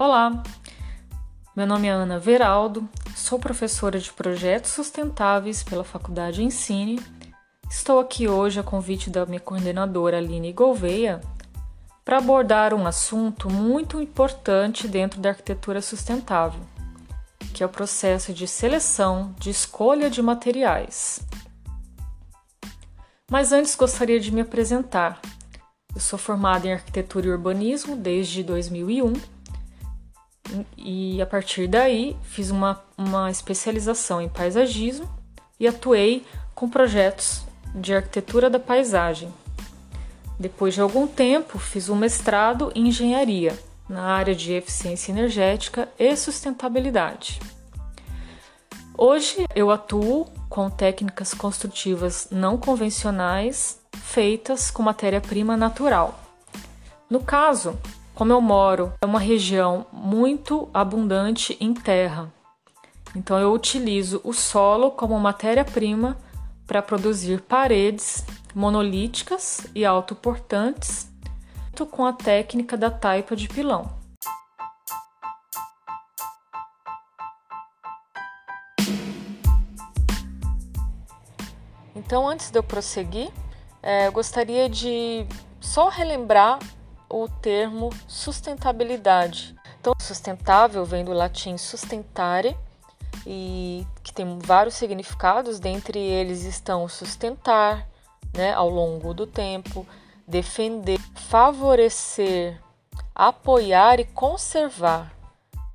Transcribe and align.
Olá, 0.00 0.44
meu 1.56 1.66
nome 1.66 1.88
é 1.88 1.90
Ana 1.90 2.20
Veraldo, 2.20 2.88
sou 3.16 3.36
professora 3.36 3.98
de 3.98 4.12
projetos 4.12 4.70
sustentáveis 4.70 5.64
pela 5.64 5.82
Faculdade 5.82 6.40
Ensine. 6.40 7.00
Estou 7.68 7.98
aqui 7.98 8.28
hoje 8.28 8.60
a 8.60 8.62
convite 8.62 9.10
da 9.10 9.26
minha 9.26 9.40
coordenadora 9.40 10.18
Aline 10.18 10.52
Gouveia 10.52 11.20
para 12.04 12.18
abordar 12.18 12.72
um 12.72 12.86
assunto 12.86 13.50
muito 13.50 14.00
importante 14.00 14.86
dentro 14.86 15.20
da 15.20 15.30
arquitetura 15.30 15.82
sustentável, 15.82 16.60
que 17.52 17.64
é 17.64 17.66
o 17.66 17.68
processo 17.68 18.32
de 18.32 18.46
seleção 18.46 19.34
de 19.36 19.50
escolha 19.50 20.08
de 20.08 20.22
materiais. 20.22 21.26
Mas 23.28 23.50
antes 23.50 23.74
gostaria 23.74 24.20
de 24.20 24.32
me 24.32 24.42
apresentar. 24.42 25.20
Eu 25.92 26.00
sou 26.00 26.16
formada 26.16 26.68
em 26.68 26.72
arquitetura 26.72 27.26
e 27.26 27.30
urbanismo 27.30 27.96
desde 27.96 28.44
2001 28.44 29.37
e 30.76 31.20
a 31.20 31.26
partir 31.26 31.66
daí 31.66 32.16
fiz 32.22 32.50
uma, 32.50 32.82
uma 32.96 33.30
especialização 33.30 34.20
em 34.20 34.28
paisagismo 34.28 35.08
e 35.58 35.66
atuei 35.66 36.24
com 36.54 36.68
projetos 36.68 37.42
de 37.74 37.94
arquitetura 37.94 38.48
da 38.48 38.58
paisagem. 38.58 39.32
Depois 40.38 40.74
de 40.74 40.80
algum 40.80 41.06
tempo, 41.06 41.58
fiz 41.58 41.88
um 41.88 41.96
mestrado 41.96 42.70
em 42.74 42.88
engenharia 42.88 43.58
na 43.88 44.02
área 44.02 44.34
de 44.34 44.52
eficiência 44.52 45.10
energética 45.10 45.88
e 45.98 46.14
sustentabilidade. 46.16 47.40
Hoje 48.96 49.46
eu 49.54 49.70
atuo 49.70 50.26
com 50.48 50.68
técnicas 50.68 51.32
construtivas 51.32 52.28
não 52.30 52.58
convencionais 52.58 53.80
feitas 53.92 54.70
com 54.70 54.82
matéria-prima 54.82 55.56
natural. 55.56 56.18
No 57.08 57.20
caso, 57.20 57.78
como 58.18 58.32
eu 58.32 58.40
moro, 58.40 58.92
é 59.00 59.06
uma 59.06 59.20
região 59.20 59.86
muito 59.92 60.68
abundante 60.74 61.56
em 61.60 61.72
terra. 61.72 62.28
Então 63.14 63.38
eu 63.38 63.52
utilizo 63.52 64.20
o 64.24 64.32
solo 64.32 64.90
como 64.90 65.16
matéria-prima 65.20 66.18
para 66.66 66.82
produzir 66.82 67.40
paredes 67.42 68.24
monolíticas 68.52 69.68
e 69.72 69.84
autoportantes 69.84 71.08
com 71.92 72.04
a 72.04 72.12
técnica 72.12 72.76
da 72.76 72.90
taipa 72.90 73.36
de 73.36 73.46
pilão. 73.46 73.88
Então, 81.94 82.26
antes 82.26 82.50
de 82.50 82.58
eu 82.58 82.64
prosseguir, 82.64 83.30
é, 83.80 84.08
eu 84.08 84.12
gostaria 84.12 84.68
de 84.68 85.24
só 85.60 85.88
relembrar 85.88 86.58
o 87.08 87.28
termo 87.28 87.90
sustentabilidade. 88.06 89.54
Então, 89.80 89.92
sustentável 90.00 90.84
vem 90.84 91.04
do 91.04 91.12
latim 91.12 91.56
sustentare 91.56 92.56
e 93.26 93.86
que 94.02 94.12
tem 94.12 94.38
vários 94.38 94.74
significados, 94.74 95.58
dentre 95.58 95.98
eles 95.98 96.44
estão 96.44 96.88
sustentar, 96.88 97.88
né, 98.34 98.52
ao 98.52 98.68
longo 98.68 99.14
do 99.14 99.26
tempo, 99.26 99.86
defender, 100.26 100.98
favorecer, 101.14 102.60
apoiar 103.14 103.98
e 103.98 104.04
conservar, 104.04 105.12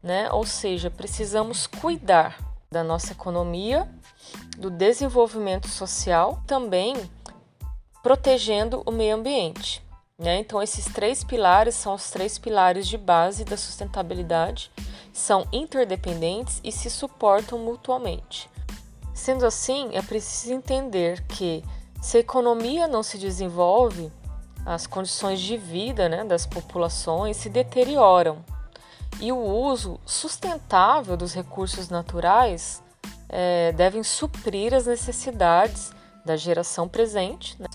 né? 0.02 0.32
Ou 0.32 0.46
seja, 0.46 0.90
precisamos 0.90 1.68
cuidar 1.68 2.38
da 2.72 2.84
nossa 2.84 3.12
economia, 3.12 3.90
do 4.58 4.70
desenvolvimento 4.70 5.68
social, 5.68 6.42
também 6.48 6.96
protegendo 8.02 8.82
o 8.86 8.92
meio 8.92 9.16
ambiente. 9.16 9.83
Né? 10.18 10.40
Então, 10.40 10.62
esses 10.62 10.86
três 10.86 11.24
pilares 11.24 11.76
são 11.76 11.96
os 11.96 12.10
três 12.12 12.38
pilares 12.38 12.88
de 12.88 12.98
base 12.98 13.44
da 13.44 13.58
sustentabilidade, 13.58 14.72
são 15.12 15.48
interdependentes 15.52 16.62
e 16.64 16.72
se 16.72 16.90
suportam 16.90 17.58
mutuamente. 17.60 18.50
Sendo 19.14 19.46
assim, 19.46 19.90
é 19.94 20.02
preciso 20.02 20.54
entender 20.54 21.24
que 21.28 21.64
se 22.02 22.18
a 22.18 22.20
economia 22.20 22.88
não 22.88 23.04
se 23.04 23.18
desenvolve, 23.18 24.12
as 24.66 24.88
condições 24.88 25.42
de 25.42 25.58
vida 25.58 26.08
né, 26.08 26.24
das 26.24 26.46
populações 26.46 27.38
se 27.38 27.50
deterioram 27.50 28.44
e 29.20 29.32
o 29.32 29.38
uso 29.38 30.00
sustentável 30.06 31.16
dos 31.16 31.34
recursos 31.34 31.90
naturais 31.90 32.82
é, 33.30 33.72
devem 33.74 34.04
suprir 34.04 34.74
as 34.74 34.86
necessidades 34.86 35.92
da 36.26 36.36
geração 36.36 36.88
presente. 36.88 37.62
Né? 37.62 37.68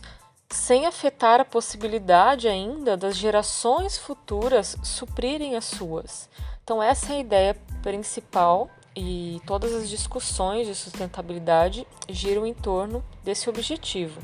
Sem 0.50 0.86
afetar 0.86 1.40
a 1.40 1.44
possibilidade 1.44 2.48
ainda 2.48 2.96
das 2.96 3.16
gerações 3.16 3.98
futuras 3.98 4.76
suprirem 4.82 5.56
as 5.56 5.66
suas. 5.66 6.28
Então, 6.64 6.82
essa 6.82 7.12
é 7.12 7.16
a 7.16 7.20
ideia 7.20 7.56
principal 7.82 8.70
e 8.96 9.40
todas 9.46 9.74
as 9.74 9.88
discussões 9.88 10.66
de 10.66 10.74
sustentabilidade 10.74 11.86
giram 12.08 12.46
em 12.46 12.54
torno 12.54 13.04
desse 13.22 13.48
objetivo. 13.48 14.20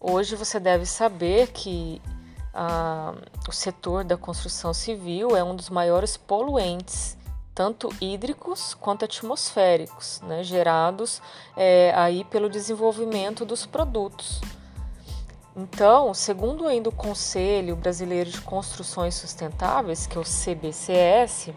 Hoje 0.00 0.34
você 0.34 0.58
deve 0.58 0.86
saber 0.86 1.48
que 1.48 2.00
ah, 2.54 3.14
o 3.46 3.52
setor 3.52 4.02
da 4.02 4.16
construção 4.16 4.72
civil 4.72 5.36
é 5.36 5.44
um 5.44 5.54
dos 5.54 5.68
maiores 5.68 6.16
poluentes 6.16 7.16
tanto 7.54 7.88
hídricos 8.00 8.74
quanto 8.74 9.04
atmosféricos, 9.04 10.20
né, 10.22 10.42
gerados 10.42 11.20
é, 11.56 11.92
aí 11.94 12.24
pelo 12.24 12.48
desenvolvimento 12.48 13.44
dos 13.44 13.66
produtos. 13.66 14.40
Então, 15.56 16.14
segundo 16.14 16.66
ainda 16.66 16.88
o 16.88 16.92
Conselho 16.92 17.74
Brasileiro 17.74 18.30
de 18.30 18.40
Construções 18.40 19.14
Sustentáveis, 19.14 20.06
que 20.06 20.16
é 20.16 20.20
o 20.20 20.24
CBCS, 20.24 21.50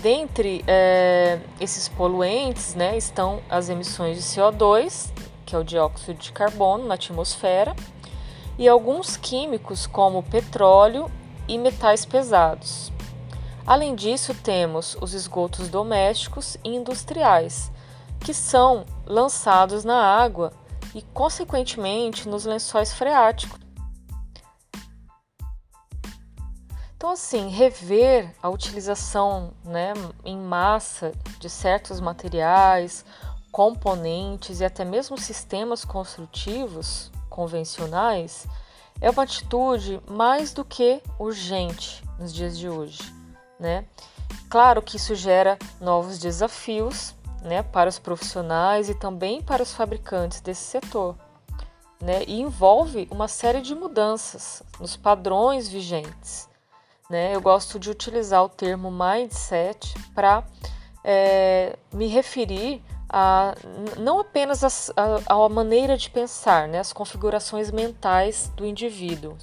dentre 0.00 0.64
é, 0.66 1.38
esses 1.60 1.88
poluentes 1.88 2.74
né, 2.74 2.96
estão 2.96 3.40
as 3.48 3.68
emissões 3.68 4.16
de 4.16 4.22
CO2, 4.22 5.12
que 5.44 5.54
é 5.54 5.58
o 5.58 5.64
dióxido 5.64 6.18
de 6.18 6.32
carbono 6.32 6.86
na 6.86 6.94
atmosfera, 6.94 7.76
e 8.58 8.66
alguns 8.68 9.16
químicos 9.16 9.86
como 9.86 10.22
petróleo 10.22 11.10
e 11.46 11.58
metais 11.58 12.04
pesados. 12.04 12.90
Além 13.70 13.94
disso, 13.94 14.34
temos 14.34 14.96
os 15.00 15.14
esgotos 15.14 15.68
domésticos 15.68 16.56
e 16.64 16.70
industriais, 16.70 17.70
que 18.18 18.34
são 18.34 18.84
lançados 19.06 19.84
na 19.84 19.94
água 19.94 20.52
e, 20.92 21.00
consequentemente, 21.14 22.28
nos 22.28 22.44
lençóis 22.44 22.92
freáticos. 22.92 23.60
Então, 26.96 27.10
assim, 27.10 27.48
rever 27.48 28.34
a 28.42 28.48
utilização 28.48 29.52
né, 29.64 29.92
em 30.24 30.36
massa 30.36 31.12
de 31.38 31.48
certos 31.48 32.00
materiais, 32.00 33.04
componentes 33.52 34.58
e 34.58 34.64
até 34.64 34.84
mesmo 34.84 35.16
sistemas 35.16 35.84
construtivos 35.84 37.12
convencionais 37.28 38.48
é 39.00 39.08
uma 39.08 39.22
atitude 39.22 40.02
mais 40.10 40.52
do 40.52 40.64
que 40.64 41.00
urgente 41.20 42.02
nos 42.18 42.34
dias 42.34 42.58
de 42.58 42.68
hoje 42.68 43.19
né? 43.60 43.84
Claro 44.48 44.82
que 44.82 44.96
isso 44.96 45.14
gera 45.14 45.58
novos 45.80 46.18
desafios, 46.18 47.14
né, 47.42 47.62
para 47.62 47.88
os 47.88 47.98
profissionais 47.98 48.88
e 48.88 48.94
também 48.94 49.40
para 49.40 49.62
os 49.62 49.72
fabricantes 49.72 50.40
desse 50.40 50.62
setor, 50.62 51.16
né? 52.00 52.22
E 52.26 52.40
envolve 52.40 53.08
uma 53.10 53.28
série 53.28 53.60
de 53.60 53.74
mudanças 53.74 54.62
nos 54.78 54.96
padrões 54.96 55.68
vigentes, 55.68 56.48
né? 57.08 57.34
Eu 57.34 57.40
gosto 57.40 57.78
de 57.78 57.90
utilizar 57.90 58.44
o 58.44 58.48
termo 58.48 58.90
mindset 58.90 59.94
para 60.14 60.44
é, 61.02 61.76
me 61.92 62.08
referir 62.08 62.82
a 63.08 63.54
não 63.98 64.20
apenas 64.20 64.92
a 64.94 65.48
maneira 65.48 65.96
de 65.96 66.10
pensar, 66.10 66.68
né, 66.68 66.78
as 66.78 66.92
configurações 66.92 67.70
mentais 67.70 68.52
do 68.54 68.64
indivíduo 68.64 69.36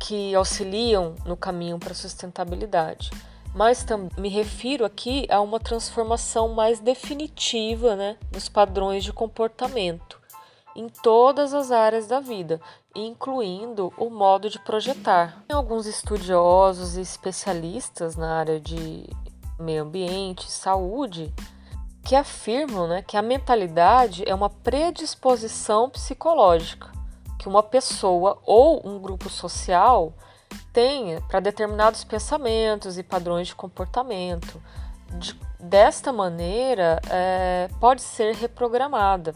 que 0.00 0.34
auxiliam 0.34 1.14
no 1.24 1.36
caminho 1.36 1.78
para 1.78 1.92
a 1.92 1.94
sustentabilidade 1.94 3.10
mas 3.54 3.84
me 4.18 4.28
refiro 4.28 4.84
aqui 4.84 5.26
a 5.30 5.40
uma 5.40 5.60
transformação 5.60 6.48
mais 6.54 6.80
definitiva 6.80 7.94
né, 7.96 8.16
nos 8.32 8.48
padrões 8.48 9.04
de 9.04 9.12
comportamento 9.12 10.20
em 10.74 10.88
todas 10.88 11.52
as 11.52 11.70
áreas 11.70 12.06
da 12.06 12.18
vida, 12.18 12.58
incluindo 12.94 13.92
o 13.98 14.08
modo 14.08 14.48
de 14.48 14.58
projetar. 14.58 15.44
Tem 15.46 15.54
alguns 15.54 15.86
estudiosos 15.86 16.96
e 16.96 17.02
especialistas 17.02 18.16
na 18.16 18.38
área 18.38 18.58
de 18.58 19.04
meio 19.58 19.82
ambiente, 19.82 20.50
saúde, 20.50 21.32
que 22.02 22.16
afirmam 22.16 22.88
né, 22.88 23.02
que 23.02 23.18
a 23.18 23.22
mentalidade 23.22 24.24
é 24.26 24.34
uma 24.34 24.48
predisposição 24.48 25.90
psicológica 25.90 26.92
que 27.42 27.48
uma 27.48 27.62
pessoa 27.62 28.38
ou 28.46 28.80
um 28.86 29.00
grupo 29.00 29.28
social 29.28 30.12
tem 30.72 31.20
para 31.28 31.40
determinados 31.40 32.04
pensamentos 32.04 32.98
e 32.98 33.02
padrões 33.02 33.48
de 33.48 33.54
comportamento. 33.54 34.60
De, 35.10 35.38
desta 35.60 36.12
maneira, 36.12 37.00
é, 37.10 37.68
pode 37.78 38.02
ser 38.02 38.34
reprogramada. 38.34 39.34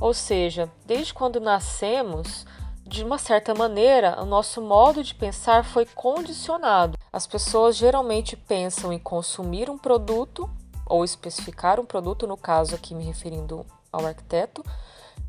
Ou 0.00 0.14
seja, 0.14 0.70
desde 0.86 1.14
quando 1.14 1.38
nascemos, 1.38 2.46
de 2.84 3.04
uma 3.04 3.18
certa 3.18 3.54
maneira, 3.54 4.20
o 4.20 4.26
nosso 4.26 4.60
modo 4.60 5.02
de 5.02 5.14
pensar 5.14 5.64
foi 5.64 5.86
condicionado. 5.86 6.98
As 7.12 7.26
pessoas 7.26 7.76
geralmente 7.76 8.36
pensam 8.36 8.92
em 8.92 8.98
consumir 8.98 9.70
um 9.70 9.78
produto 9.78 10.50
ou 10.86 11.04
especificar 11.04 11.78
um 11.78 11.86
produto, 11.86 12.26
no 12.26 12.36
caso 12.36 12.74
aqui 12.74 12.94
me 12.94 13.04
referindo 13.04 13.64
ao 13.92 14.04
arquiteto, 14.04 14.64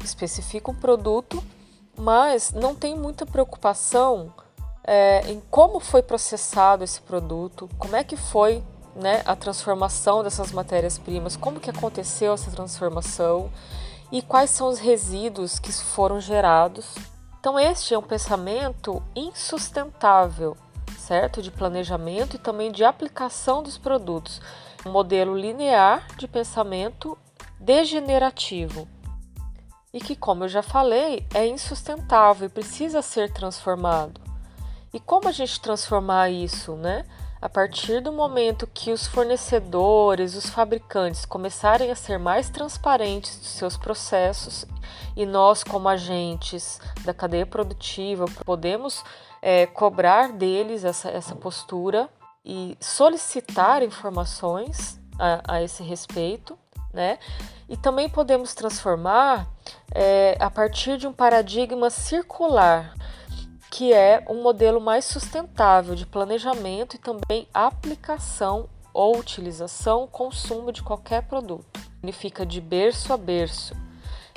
especifica 0.04 0.72
um 0.72 0.75
produto, 0.75 1.44
mas 1.95 2.51
não 2.51 2.74
tem 2.74 2.95
muita 2.98 3.25
preocupação 3.25 4.34
é, 4.83 5.21
em 5.31 5.41
como 5.50 5.80
foi 5.80 6.01
processado 6.01 6.83
esse 6.83 7.01
produto, 7.01 7.69
como 7.77 7.95
é 7.95 8.03
que 8.03 8.18
foi 8.18 8.63
né, 8.95 9.24
a 9.25 9.35
transformação 9.35 10.24
dessas 10.24 10.51
matérias-primas, 10.51 11.35
como 11.35 11.59
que 11.59 11.69
aconteceu 11.69 12.33
essa 12.33 12.51
transformação 12.51 13.50
e 14.12 14.21
quais 14.21 14.50
são 14.50 14.68
os 14.68 14.80
resíduos 14.80 15.57
que 15.57 15.71
foram 15.71 16.19
gerados. 16.19 16.95
Então 17.39 17.59
este 17.59 17.94
é 17.94 17.97
um 17.97 18.03
pensamento 18.03 19.01
insustentável, 19.15 20.56
certo? 20.97 21.41
De 21.41 21.50
planejamento 21.50 22.35
e 22.35 22.39
também 22.39 22.71
de 22.71 22.83
aplicação 22.83 23.63
dos 23.63 23.77
produtos. 23.77 24.41
Um 24.85 24.91
modelo 24.91 25.35
linear 25.35 26.07
de 26.18 26.27
pensamento 26.27 27.18
degenerativo 27.59 28.88
e 29.94 30.00
que, 30.00 30.15
como 30.15 30.44
eu 30.44 30.50
já 30.50 30.62
falei, 30.62 31.25
é 31.33 31.47
insustentável 31.47 32.47
e 32.47 32.50
precisa 32.50 33.01
ser 33.01 33.31
transformado. 33.31 34.32
E 34.94 35.00
como 35.00 35.28
a 35.28 35.31
gente 35.31 35.60
transformar 35.60 36.30
isso, 36.30 36.75
né? 36.75 37.04
A 37.42 37.50
partir 37.50 38.00
do 38.00 38.13
momento 38.13 38.66
que 38.66 38.92
os 38.92 39.06
fornecedores, 39.06 40.36
os 40.36 40.50
fabricantes 40.50 41.25
começarem 41.25 41.92
a 41.92 41.95
ser 41.95 42.18
mais 42.18 42.50
transparentes 42.50 43.38
dos 43.38 43.50
seus 43.50 43.75
processos 43.75 44.66
e 45.13 45.25
nós, 45.25 45.62
como 45.62 45.90
agentes 45.90 46.80
da 47.04 47.13
cadeia 47.13 47.45
produtiva, 47.45 48.25
podemos 48.45 49.04
é, 49.42 49.66
cobrar 49.66 50.31
deles 50.31 50.86
essa, 50.86 51.10
essa 51.10 51.36
postura 51.36 52.10
e 52.45 52.78
solicitar 52.80 53.84
informações 53.84 54.98
a, 55.19 55.56
a 55.56 55.62
esse 55.62 55.84
respeito, 55.84 56.57
né? 56.94 57.19
E 57.68 57.75
também 57.75 58.07
podemos 58.07 58.54
transformar 58.54 59.48
é, 59.94 60.38
a 60.40 60.50
partir 60.50 60.98
de 60.98 61.07
um 61.07 61.13
paradigma 61.13 61.90
circular, 61.90 62.94
que 63.73 63.91
é 63.91 64.23
um 64.29 64.43
modelo 64.43 64.79
mais 64.79 65.03
sustentável 65.03 65.95
de 65.95 66.05
planejamento 66.05 66.95
e 66.95 66.99
também 66.99 67.47
aplicação 67.51 68.69
ou 68.93 69.17
utilização, 69.17 70.05
consumo 70.05 70.71
de 70.71 70.83
qualquer 70.83 71.23
produto. 71.23 71.79
Significa 71.95 72.45
de 72.45 72.61
berço 72.61 73.11
a 73.11 73.17
berço. 73.17 73.75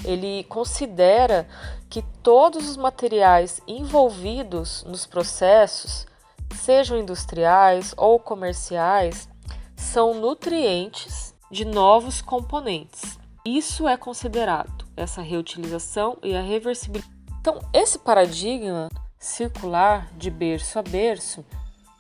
Ele 0.03 0.43
considera 0.45 1.47
que 1.91 2.01
todos 2.23 2.67
os 2.67 2.79
materiais 2.79 3.61
envolvidos 3.69 4.83
nos 4.85 5.05
processos, 5.05 6.07
sejam 6.55 6.97
industriais 6.97 7.93
ou 7.95 8.19
comerciais, 8.19 9.29
são 9.77 10.15
nutrientes 10.15 11.35
de 11.51 11.67
novos 11.67 12.23
componentes. 12.23 13.19
Isso 13.45 13.87
é 13.87 13.99
considerado 13.99 14.87
essa 14.97 15.21
reutilização 15.21 16.17
e 16.23 16.35
a 16.35 16.41
reversibilidade. 16.41 17.15
Então, 17.39 17.61
esse 17.75 17.99
paradigma 17.99 18.89
circular 19.19 20.09
de 20.17 20.31
berço 20.31 20.79
a 20.79 20.83
berço 20.83 21.45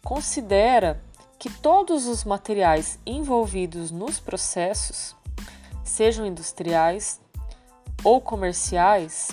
considera 0.04 1.02
que 1.38 1.50
todos 1.50 2.06
os 2.06 2.24
materiais 2.24 2.98
envolvidos 3.04 3.90
nos 3.90 4.18
processos, 4.18 5.14
sejam 5.84 6.24
industriais 6.26 7.20
ou 8.04 8.20
comerciais, 8.20 9.28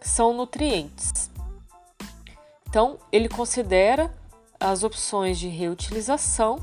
são 0.00 0.32
nutrientes. 0.32 1.30
Então, 2.68 2.98
ele 3.12 3.28
considera 3.28 4.12
as 4.58 4.82
opções 4.82 5.38
de 5.38 5.48
reutilização 5.48 6.58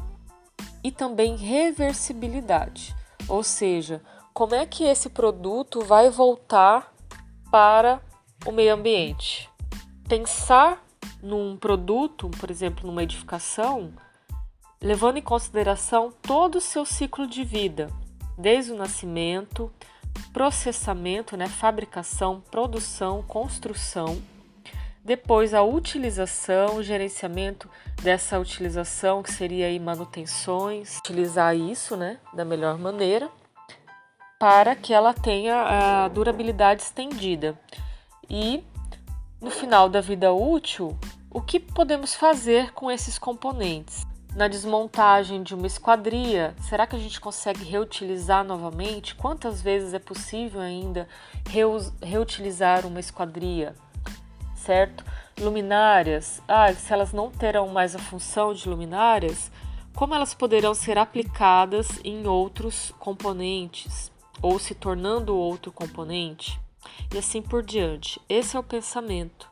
e 0.83 0.91
também 0.91 1.35
reversibilidade, 1.35 2.95
ou 3.27 3.43
seja, 3.43 4.01
como 4.33 4.55
é 4.55 4.65
que 4.65 4.83
esse 4.83 5.09
produto 5.09 5.81
vai 5.81 6.09
voltar 6.09 6.93
para 7.51 8.01
o 8.45 8.51
meio 8.51 8.73
ambiente 8.73 9.52
pensar 10.07 10.83
num 11.21 11.57
produto, 11.57 12.29
por 12.39 12.49
exemplo, 12.49 12.85
numa 12.85 13.03
edificação, 13.03 13.93
levando 14.81 15.17
em 15.17 15.21
consideração 15.21 16.11
todo 16.21 16.57
o 16.57 16.61
seu 16.61 16.85
ciclo 16.85 17.25
de 17.25 17.43
vida, 17.43 17.89
desde 18.37 18.71
o 18.71 18.75
nascimento, 18.75 19.71
processamento, 20.31 21.37
né, 21.37 21.47
fabricação, 21.47 22.41
produção, 22.51 23.23
construção, 23.23 24.21
depois 25.03 25.53
a 25.53 25.61
utilização, 25.61 26.77
o 26.77 26.83
gerenciamento 26.83 27.69
dessa 28.01 28.39
utilização, 28.39 29.21
que 29.21 29.31
seria 29.31 29.67
aí 29.67 29.77
manutenções, 29.77 30.97
utilizar 30.99 31.55
isso, 31.55 31.97
né, 31.97 32.19
da 32.33 32.45
melhor 32.45 32.77
maneira, 32.77 33.29
para 34.39 34.75
que 34.75 34.93
ela 34.93 35.13
tenha 35.13 36.03
a 36.03 36.07
durabilidade 36.07 36.83
estendida. 36.83 37.59
E 38.29 38.63
no 39.43 39.51
final 39.51 39.89
da 39.89 39.99
vida 39.99 40.31
útil, 40.31 40.97
o 41.29 41.41
que 41.41 41.59
podemos 41.59 42.15
fazer 42.15 42.71
com 42.71 42.89
esses 42.89 43.19
componentes? 43.19 44.07
Na 44.37 44.47
desmontagem 44.47 45.43
de 45.43 45.53
uma 45.53 45.67
esquadria, 45.67 46.55
será 46.61 46.87
que 46.87 46.95
a 46.95 46.99
gente 46.99 47.19
consegue 47.19 47.61
reutilizar 47.61 48.45
novamente? 48.45 49.13
Quantas 49.13 49.61
vezes 49.61 49.93
é 49.93 49.99
possível 49.99 50.61
ainda 50.61 51.09
reutilizar 52.01 52.87
uma 52.87 53.01
esquadria? 53.01 53.75
Certo? 54.55 55.03
Luminárias, 55.37 56.41
ah, 56.47 56.73
se 56.73 56.93
elas 56.93 57.11
não 57.11 57.29
terão 57.29 57.67
mais 57.67 57.97
a 57.97 57.99
função 57.99 58.53
de 58.53 58.69
luminárias, 58.69 59.51
como 59.93 60.15
elas 60.15 60.33
poderão 60.33 60.73
ser 60.73 60.97
aplicadas 60.97 61.99
em 62.01 62.25
outros 62.25 62.93
componentes 62.97 64.09
ou 64.41 64.57
se 64.57 64.73
tornando 64.73 65.35
outro 65.35 65.69
componente? 65.69 66.63
E 67.13 67.17
assim 67.17 67.41
por 67.41 67.63
diante. 67.63 68.21
Esse 68.27 68.55
é 68.55 68.59
o 68.59 68.63
pensamento. 68.63 69.49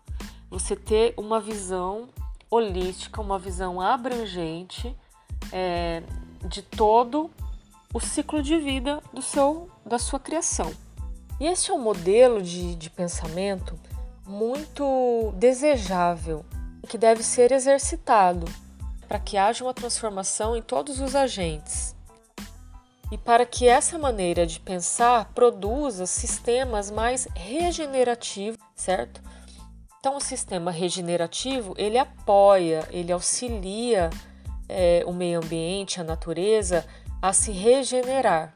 Você 0.49 0.75
ter 0.75 1.13
uma 1.17 1.39
visão 1.39 2.09
holística, 2.49 3.21
uma 3.21 3.39
visão 3.39 3.79
abrangente 3.79 4.95
é, 5.51 6.03
de 6.45 6.61
todo 6.61 7.31
o 7.93 7.99
ciclo 7.99 8.41
de 8.41 8.57
vida 8.57 9.01
do 9.13 9.21
seu, 9.21 9.69
da 9.85 9.97
sua 9.97 10.19
criação. 10.19 10.71
E 11.39 11.45
esse 11.45 11.71
é 11.71 11.73
um 11.73 11.81
modelo 11.81 12.41
de, 12.41 12.75
de 12.75 12.89
pensamento 12.89 13.79
muito 14.25 15.33
desejável, 15.35 16.45
que 16.87 16.97
deve 16.97 17.23
ser 17.23 17.51
exercitado 17.51 18.45
para 19.07 19.19
que 19.19 19.37
haja 19.37 19.63
uma 19.63 19.73
transformação 19.73 20.55
em 20.55 20.61
todos 20.61 20.99
os 20.99 21.15
agentes 21.15 21.95
e 23.11 23.17
para 23.17 23.45
que 23.45 23.67
essa 23.67 23.99
maneira 23.99 24.47
de 24.47 24.59
pensar 24.59 25.31
produza 25.33 26.05
sistemas 26.05 26.89
mais 26.89 27.27
regenerativos, 27.35 28.57
certo? 28.73 29.21
Então, 29.99 30.15
o 30.15 30.21
sistema 30.21 30.71
regenerativo 30.71 31.75
ele 31.77 31.97
apoia, 31.97 32.87
ele 32.89 33.11
auxilia 33.11 34.09
é, 34.67 35.03
o 35.05 35.13
meio 35.13 35.39
ambiente, 35.39 36.01
a 36.01 36.03
natureza 36.03 36.87
a 37.21 37.33
se 37.33 37.51
regenerar. 37.51 38.55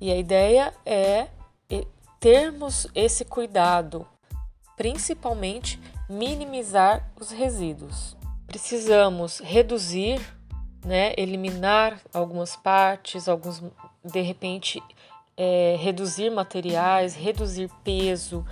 E 0.00 0.10
a 0.10 0.16
ideia 0.16 0.74
é 0.84 1.28
termos 2.20 2.86
esse 2.94 3.24
cuidado, 3.24 4.06
principalmente 4.76 5.80
minimizar 6.08 7.10
os 7.18 7.30
resíduos. 7.30 8.14
Precisamos 8.46 9.38
reduzir 9.38 10.20
né, 10.84 11.12
eliminar 11.16 12.00
algumas 12.12 12.56
partes, 12.56 13.28
alguns 13.28 13.62
de 14.04 14.20
repente 14.20 14.82
é, 15.36 15.76
reduzir 15.78 16.30
materiais, 16.30 17.14
reduzir 17.14 17.70
peso, 17.84 18.44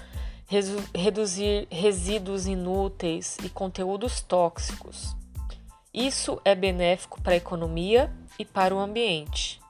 reduzir 0.95 1.67
resíduos 1.71 2.47
inúteis 2.47 3.37
e 3.45 3.49
conteúdos 3.49 4.21
tóxicos. 4.21 5.15
Isso 5.93 6.41
é 6.45 6.55
benéfico 6.55 7.21
para 7.21 7.35
a 7.35 7.37
economia 7.37 8.11
e 8.39 8.45
para 8.45 8.75
o 8.75 8.79
ambiente. 8.79 9.61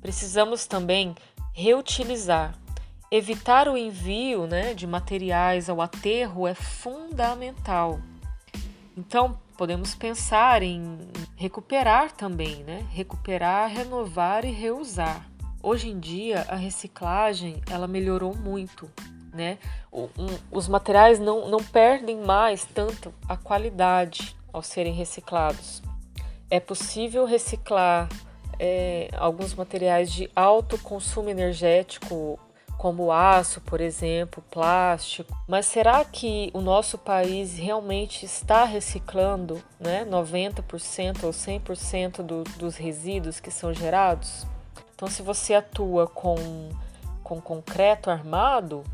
Precisamos 0.00 0.66
também 0.66 1.14
reutilizar. 1.52 2.54
Evitar 3.10 3.68
o 3.68 3.76
envio 3.76 4.46
né, 4.46 4.74
de 4.74 4.86
materiais 4.86 5.68
ao 5.68 5.80
aterro 5.80 6.46
é 6.46 6.54
fundamental. 6.54 7.98
Então, 8.96 9.38
podemos 9.58 9.92
pensar 9.92 10.62
em 10.62 11.00
recuperar 11.34 12.12
também, 12.12 12.62
né? 12.62 12.86
Recuperar, 12.92 13.68
renovar 13.68 14.44
e 14.44 14.52
reusar. 14.52 15.28
Hoje 15.60 15.90
em 15.90 15.98
dia, 15.98 16.46
a 16.48 16.54
reciclagem 16.54 17.60
ela 17.68 17.88
melhorou 17.88 18.36
muito, 18.36 18.88
né? 19.34 19.58
O, 19.90 20.08
um, 20.16 20.38
os 20.52 20.68
materiais 20.68 21.18
não, 21.18 21.50
não 21.50 21.58
perdem 21.58 22.20
mais 22.20 22.64
tanto 22.64 23.12
a 23.28 23.36
qualidade 23.36 24.36
ao 24.52 24.62
serem 24.62 24.94
reciclados. 24.94 25.82
É 26.48 26.60
possível 26.60 27.24
reciclar 27.24 28.08
é, 28.60 29.10
alguns 29.16 29.54
materiais 29.54 30.12
de 30.12 30.30
alto 30.36 30.78
consumo 30.78 31.30
energético 31.30 32.38
como 32.78 33.10
aço, 33.10 33.60
por 33.60 33.80
exemplo, 33.80 34.42
plástico. 34.50 35.36
Mas 35.48 35.66
será 35.66 36.04
que 36.04 36.48
o 36.54 36.60
nosso 36.60 36.96
país 36.96 37.58
realmente 37.58 38.24
está 38.24 38.64
reciclando 38.64 39.60
né, 39.80 40.06
90% 40.06 41.24
ou 41.24 41.30
100% 41.30 42.22
do, 42.22 42.44
dos 42.56 42.76
resíduos 42.76 43.40
que 43.40 43.50
são 43.50 43.74
gerados? 43.74 44.46
Então, 44.94 45.08
se 45.08 45.22
você 45.22 45.54
atua 45.54 46.06
com, 46.06 46.36
com 47.24 47.40
concreto 47.40 48.10
armado, 48.10 48.84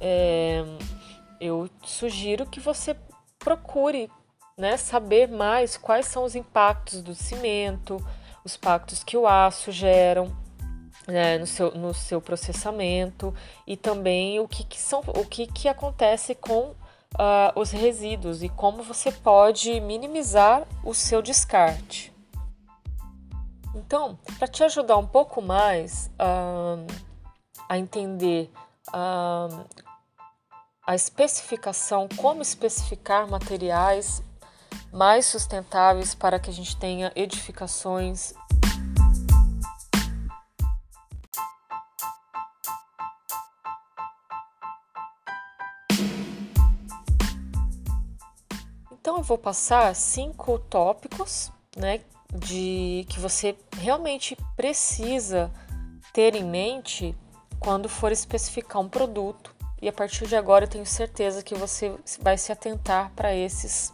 é, 0.00 0.64
eu 1.40 1.70
sugiro 1.84 2.44
que 2.44 2.58
você 2.58 2.96
procure 3.38 4.10
né, 4.58 4.76
saber 4.76 5.28
mais 5.28 5.76
quais 5.76 6.06
são 6.06 6.24
os 6.24 6.34
impactos 6.34 7.00
do 7.00 7.14
cimento, 7.14 8.04
os 8.44 8.56
impactos 8.56 9.04
que 9.04 9.16
o 9.16 9.26
aço 9.26 9.70
geram 9.70 10.36
né, 11.06 11.38
no, 11.38 11.46
seu, 11.46 11.70
no 11.72 11.94
seu 11.94 12.20
processamento 12.20 13.34
e 13.66 13.76
também 13.76 14.38
o 14.40 14.48
que, 14.48 14.64
que 14.64 14.78
são, 14.78 15.00
o 15.00 15.24
que, 15.24 15.46
que 15.46 15.68
acontece 15.68 16.34
com 16.34 16.74
uh, 17.14 17.52
os 17.54 17.70
resíduos 17.70 18.42
e 18.42 18.48
como 18.48 18.82
você 18.82 19.10
pode 19.10 19.80
minimizar 19.80 20.66
o 20.84 20.94
seu 20.94 21.22
descarte. 21.22 22.12
Então, 23.74 24.18
para 24.38 24.48
te 24.48 24.64
ajudar 24.64 24.96
um 24.96 25.06
pouco 25.06 25.40
mais 25.40 26.10
uh, 26.14 26.86
a 27.68 27.78
entender 27.78 28.50
uh, 28.88 29.64
a 30.86 30.94
especificação, 30.94 32.08
como 32.16 32.42
especificar 32.42 33.28
materiais 33.28 34.22
mais 34.92 35.26
sustentáveis 35.26 36.14
para 36.14 36.38
que 36.40 36.50
a 36.50 36.52
gente 36.52 36.76
tenha 36.76 37.12
edificações 37.14 38.34
eu 49.20 49.24
vou 49.24 49.36
passar 49.36 49.94
cinco 49.94 50.58
tópicos, 50.58 51.52
né, 51.76 52.00
de 52.34 53.04
que 53.10 53.20
você 53.20 53.54
realmente 53.76 54.34
precisa 54.56 55.50
ter 56.10 56.34
em 56.34 56.42
mente 56.42 57.14
quando 57.58 57.86
for 57.86 58.10
especificar 58.10 58.80
um 58.80 58.88
produto. 58.88 59.54
E 59.82 59.88
a 59.88 59.92
partir 59.92 60.26
de 60.26 60.36
agora 60.36 60.64
eu 60.64 60.68
tenho 60.68 60.86
certeza 60.86 61.42
que 61.42 61.54
você 61.54 61.94
vai 62.20 62.38
se 62.38 62.50
atentar 62.50 63.12
para 63.14 63.34
esses 63.34 63.92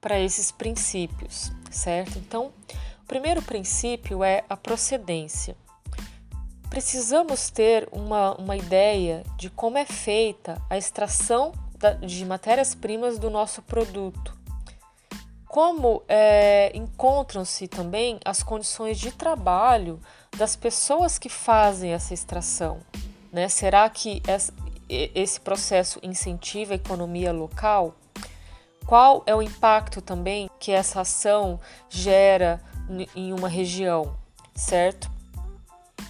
para 0.00 0.18
esses 0.18 0.50
princípios, 0.50 1.52
certo? 1.70 2.18
Então, 2.18 2.52
o 3.02 3.06
primeiro 3.06 3.42
princípio 3.42 4.24
é 4.24 4.42
a 4.48 4.56
procedência. 4.56 5.54
Precisamos 6.70 7.50
ter 7.50 7.86
uma, 7.92 8.34
uma 8.36 8.56
ideia 8.56 9.22
de 9.36 9.50
como 9.50 9.76
é 9.76 9.84
feita 9.84 10.60
a 10.70 10.78
extração 10.78 11.52
de 12.00 12.24
matérias-primas 12.24 13.18
do 13.18 13.28
nosso 13.28 13.60
produto. 13.60 14.39
Como 15.50 16.00
é, 16.06 16.70
encontram-se 16.76 17.66
também 17.66 18.20
as 18.24 18.40
condições 18.40 19.00
de 19.00 19.10
trabalho 19.10 19.98
das 20.36 20.54
pessoas 20.54 21.18
que 21.18 21.28
fazem 21.28 21.92
essa 21.92 22.14
extração? 22.14 22.78
Né? 23.32 23.48
Será 23.48 23.90
que 23.90 24.22
esse 24.88 25.40
processo 25.40 25.98
incentiva 26.04 26.74
a 26.74 26.76
economia 26.76 27.32
local? 27.32 27.96
Qual 28.86 29.24
é 29.26 29.34
o 29.34 29.42
impacto 29.42 30.00
também 30.00 30.48
que 30.60 30.70
essa 30.70 31.00
ação 31.00 31.58
gera 31.88 32.60
em 33.16 33.32
uma 33.32 33.48
região, 33.48 34.14
certo? 34.54 35.10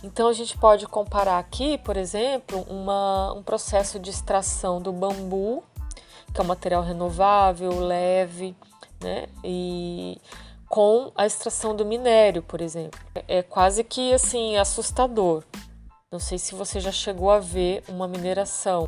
Então 0.04 0.28
a 0.28 0.34
gente 0.34 0.58
pode 0.58 0.86
comparar 0.86 1.38
aqui, 1.38 1.78
por 1.78 1.96
exemplo, 1.96 2.60
uma, 2.68 3.32
um 3.32 3.42
processo 3.42 3.98
de 3.98 4.10
extração 4.10 4.82
do 4.82 4.92
bambu, 4.92 5.64
que 6.34 6.42
é 6.42 6.44
um 6.44 6.46
material 6.46 6.82
renovável, 6.82 7.80
leve, 7.80 8.54
né? 9.00 9.26
E 9.42 10.20
com 10.68 11.10
a 11.16 11.26
extração 11.26 11.74
do 11.74 11.84
minério, 11.84 12.42
por 12.42 12.60
exemplo. 12.60 13.00
É 13.26 13.42
quase 13.42 13.82
que 13.82 14.12
assim 14.12 14.56
assustador. 14.56 15.42
Não 16.12 16.18
sei 16.18 16.38
se 16.38 16.54
você 16.54 16.78
já 16.80 16.92
chegou 16.92 17.30
a 17.30 17.38
ver 17.38 17.82
uma 17.88 18.06
mineração. 18.06 18.86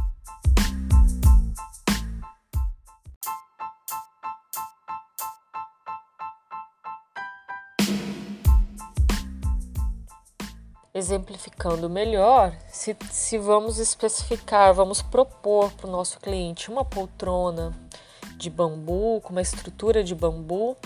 exemplificando 10.94 11.88
melhor, 11.88 12.54
se, 12.68 12.94
se 13.10 13.38
vamos 13.38 13.78
especificar, 13.78 14.74
vamos 14.74 15.00
propor 15.00 15.72
para 15.72 15.88
o 15.88 15.90
nosso 15.90 16.20
cliente 16.20 16.70
uma 16.70 16.84
poltrona 16.84 17.72
de 18.42 18.50
bambu, 18.50 19.20
com 19.22 19.30
uma 19.30 19.40
estrutura 19.40 20.02
de 20.02 20.14
bambu, 20.14 20.76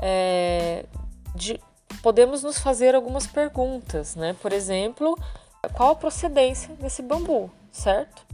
é, 0.00 0.86
de, 1.34 1.60
podemos 2.02 2.42
nos 2.42 2.58
fazer 2.58 2.94
algumas 2.94 3.26
perguntas, 3.26 4.16
né? 4.16 4.34
Por 4.40 4.52
exemplo, 4.52 5.16
qual 5.74 5.90
a 5.90 5.94
procedência 5.94 6.74
desse 6.76 7.02
bambu, 7.02 7.50
certo? 7.70 8.26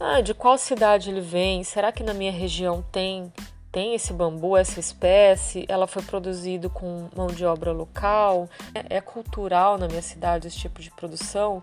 Ah, 0.00 0.20
de 0.20 0.32
qual 0.32 0.56
cidade 0.56 1.10
ele 1.10 1.20
vem? 1.20 1.62
Será 1.62 1.92
que 1.92 2.02
na 2.02 2.14
minha 2.14 2.32
região 2.32 2.82
tem 2.90 3.32
tem 3.70 3.94
esse 3.94 4.12
bambu, 4.12 4.54
essa 4.54 4.78
espécie, 4.78 5.64
ela 5.66 5.86
foi 5.86 6.02
produzido 6.02 6.68
com 6.68 7.08
mão 7.16 7.28
de 7.28 7.42
obra 7.42 7.72
local, 7.72 8.46
é, 8.74 8.96
é 8.98 9.00
cultural 9.00 9.78
na 9.78 9.88
minha 9.88 10.02
cidade 10.02 10.46
esse 10.46 10.58
tipo 10.58 10.82
de 10.82 10.90
produção, 10.90 11.62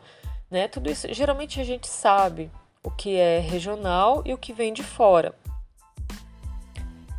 né? 0.49 0.67
Tudo 0.67 0.89
isso 0.89 1.11
geralmente 1.13 1.59
a 1.59 1.63
gente 1.63 1.87
sabe 1.87 2.49
o 2.83 2.89
que 2.89 3.15
é 3.15 3.39
regional 3.39 4.23
e 4.25 4.33
o 4.33 4.37
que 4.37 4.53
vem 4.53 4.73
de 4.73 4.83
fora. 4.83 5.35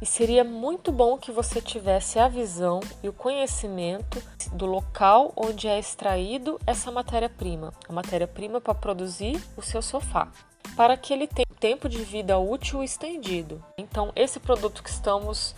E 0.00 0.07
seria 0.07 0.42
muito 0.42 0.90
bom 0.90 1.19
que 1.19 1.30
você 1.30 1.61
tivesse 1.61 2.19
a 2.19 2.26
visão 2.26 2.80
e 3.02 3.09
o 3.09 3.12
conhecimento 3.12 4.23
do 4.52 4.64
local 4.64 5.33
onde 5.37 5.69
é 5.69 5.78
extraído 5.78 6.59
essa 6.66 6.90
matéria-prima, 6.90 7.75
a 7.87 7.92
matéria-prima 7.92 8.61
para 8.61 8.75
produzir 8.75 9.38
o 9.59 9.62
seu 9.62 9.83
sofá, 9.83 10.28
para 10.75 10.97
que 10.97 11.12
ele 11.12 11.26
tenha 11.26 11.47
tempo 11.59 11.87
de 11.87 12.02
vida 12.02 12.38
útil 12.38 12.83
estendido. 12.83 13.62
Então, 13.76 14.11
esse 14.16 14.40
produto 14.40 14.83
que 14.83 14.88
estamos 14.88 15.54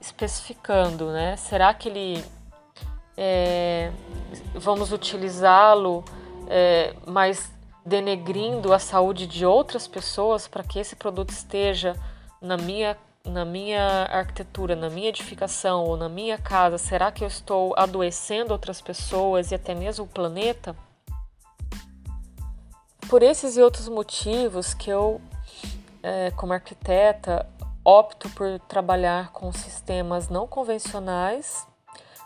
especificando, 0.00 1.10
né? 1.12 1.36
Será 1.36 1.74
que 1.74 1.90
ele 1.90 2.24
é, 3.16 3.92
vamos 4.54 4.92
utilizá-lo, 4.92 6.04
é, 6.46 6.94
mas 7.06 7.52
denegrindo 7.84 8.72
a 8.72 8.78
saúde 8.78 9.26
de 9.26 9.44
outras 9.44 9.86
pessoas 9.86 10.48
para 10.48 10.62
que 10.62 10.78
esse 10.78 10.96
produto 10.96 11.30
esteja 11.30 11.94
na 12.40 12.56
minha 12.56 12.96
na 13.28 13.44
minha 13.44 14.04
arquitetura, 14.10 14.74
na 14.74 14.90
minha 14.90 15.08
edificação 15.08 15.84
ou 15.84 15.96
na 15.96 16.08
minha 16.08 16.38
casa, 16.38 16.78
será 16.78 17.12
que 17.12 17.22
eu 17.22 17.28
estou 17.28 17.74
adoecendo 17.76 18.52
outras 18.52 18.80
pessoas 18.80 19.50
e 19.50 19.54
até 19.54 19.74
mesmo 19.74 20.04
o 20.04 20.08
planeta? 20.08 20.74
Por 23.08 23.22
esses 23.22 23.56
e 23.56 23.62
outros 23.62 23.88
motivos 23.88 24.74
que 24.74 24.90
eu, 24.90 25.20
é, 26.02 26.30
como 26.32 26.52
arquiteta, 26.52 27.46
opto 27.84 28.28
por 28.30 28.58
trabalhar 28.68 29.30
com 29.32 29.50
sistemas 29.52 30.28
não 30.28 30.46
convencionais, 30.46 31.66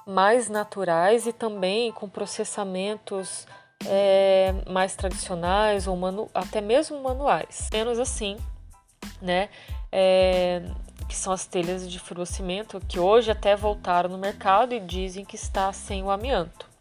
mais 0.04 0.49
naturais 0.49 1.26
e 1.26 1.32
também 1.32 1.92
com 1.92 2.09
processamentos 2.09 3.47
é, 3.87 4.52
mais 4.68 4.97
tradicionais 4.97 5.87
ou 5.87 5.97
manu 5.97 6.28
até 6.35 6.61
mesmo 6.61 7.00
manuais. 7.00 7.68
Menos 7.73 7.99
assim, 7.99 8.37
né? 9.21 9.49
É, 9.90 10.62
que 11.12 11.19
são 11.19 11.33
as 11.33 11.47
telhas 11.47 11.88
de 11.88 12.00
fibrocimento, 12.00 12.81
que 12.88 12.99
hoje 12.99 13.31
até 13.31 13.54
voltaram 13.54 14.11
no 14.11 14.19
mercado 14.19 14.75
e 14.75 14.81
dizem 14.81 15.25
que 15.25 15.37
está 15.37 15.73
sem 15.73 16.02
o 16.02 16.11
amianto 16.11 16.73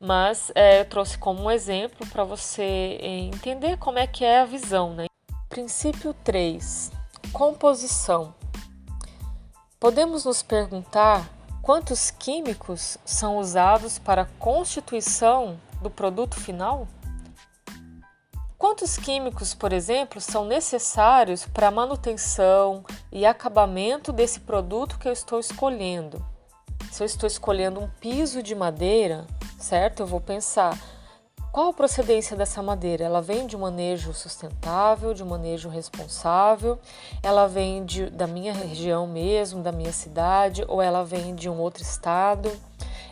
mas 0.00 0.52
é, 0.54 0.80
eu 0.80 0.84
trouxe 0.84 1.18
como 1.18 1.42
um 1.42 1.50
exemplo 1.50 2.06
para 2.06 2.22
você 2.22 2.98
é, 3.00 3.18
entender 3.18 3.76
como 3.78 3.98
é 3.98 4.06
que 4.06 4.24
é 4.24 4.40
a 4.40 4.44
visão. 4.44 4.94
Né? 4.94 5.06
Princípio 5.48 6.14
3. 6.24 6.92
Composição. 7.32 8.34
Podemos 9.80 10.24
nos 10.24 10.42
perguntar 10.42 11.28
quantos 11.62 12.10
químicos 12.10 12.96
são 13.04 13.38
usados 13.38 13.98
para 13.98 14.22
a 14.22 14.28
constituição 14.38 15.58
do 15.82 15.90
produto 15.90 16.38
final? 16.40 16.86
Quantos 18.58 18.96
químicos, 18.96 19.54
por 19.54 19.72
exemplo, 19.72 20.20
são 20.20 20.44
necessários 20.44 21.46
para 21.46 21.68
a 21.68 21.70
manutenção 21.70 22.84
e 23.12 23.24
acabamento 23.24 24.12
desse 24.12 24.40
produto 24.40 24.98
que 24.98 25.06
eu 25.06 25.12
estou 25.12 25.38
escolhendo? 25.38 26.20
Se 26.90 27.00
eu 27.00 27.06
estou 27.06 27.28
escolhendo 27.28 27.78
um 27.78 27.88
piso 28.00 28.42
de 28.42 28.56
madeira, 28.56 29.28
certo? 29.60 30.00
Eu 30.00 30.08
vou 30.08 30.20
pensar 30.20 30.76
qual 31.52 31.68
a 31.68 31.72
procedência 31.72 32.36
dessa 32.36 32.60
madeira? 32.60 33.04
Ela 33.04 33.22
vem 33.22 33.46
de 33.46 33.54
um 33.54 33.60
manejo 33.60 34.12
sustentável, 34.12 35.14
de 35.14 35.22
um 35.22 35.26
manejo 35.26 35.68
responsável? 35.68 36.80
Ela 37.22 37.46
vem 37.46 37.84
de, 37.84 38.10
da 38.10 38.26
minha 38.26 38.52
região 38.52 39.06
mesmo, 39.06 39.62
da 39.62 39.70
minha 39.70 39.92
cidade, 39.92 40.64
ou 40.66 40.82
ela 40.82 41.04
vem 41.04 41.32
de 41.32 41.48
um 41.48 41.60
outro 41.60 41.84
estado? 41.84 42.50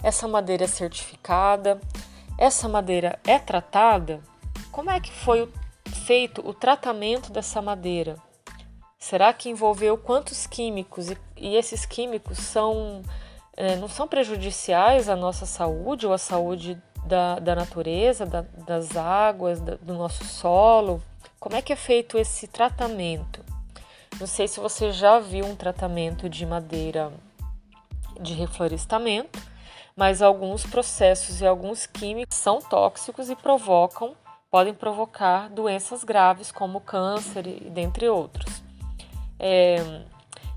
Essa 0.02 0.26
madeira 0.26 0.64
é 0.64 0.68
certificada? 0.68 1.80
Essa 2.36 2.68
madeira 2.68 3.16
é 3.24 3.38
tratada? 3.38 4.20
Como 4.76 4.90
é 4.90 5.00
que 5.00 5.11
foi 5.11 5.50
feito 6.04 6.47
o 6.47 6.52
tratamento 6.52 7.33
dessa 7.33 7.62
madeira? 7.62 8.18
Será 8.99 9.33
que 9.33 9.49
envolveu 9.49 9.97
quantos 9.97 10.47
químicos 10.47 11.11
e, 11.11 11.16
e 11.35 11.56
esses 11.56 11.87
químicos 11.87 12.37
são 12.37 13.00
é, 13.56 13.75
não 13.76 13.88
são 13.88 14.06
prejudiciais 14.06 15.09
à 15.09 15.16
nossa 15.16 15.47
saúde 15.47 16.06
ou 16.06 16.12
à 16.12 16.18
saúde 16.18 16.78
da, 17.06 17.38
da 17.38 17.54
natureza, 17.54 18.26
da, 18.26 18.42
das 18.42 18.95
águas, 18.99 19.62
da, 19.62 19.76
do 19.76 19.95
nosso 19.95 20.26
solo? 20.26 21.02
Como 21.40 21.56
é 21.56 21.62
que 21.62 21.73
é 21.73 21.76
feito 21.76 22.18
esse 22.18 22.47
tratamento? 22.47 23.42
Não 24.21 24.26
sei 24.26 24.47
se 24.47 24.61
você 24.61 24.92
já 24.92 25.18
viu 25.18 25.47
um 25.47 25.56
tratamento 25.56 26.28
de 26.28 26.45
madeira 26.45 27.11
de 28.21 28.35
reflorestamento, 28.35 29.40
mas 29.97 30.21
alguns 30.21 30.66
processos 30.66 31.40
e 31.40 31.47
alguns 31.47 31.87
químicos 31.87 32.37
são 32.37 32.61
tóxicos 32.61 33.30
e 33.30 33.37
provocam, 33.37 34.14
podem 34.50 34.74
provocar 34.74 35.48
doenças 35.50 36.04
graves 36.04 36.50
como 36.50 36.80
câncer 36.80 37.46
e 37.46 37.70
dentre 37.70 38.08
outros. 38.08 38.62
É, 39.38 40.02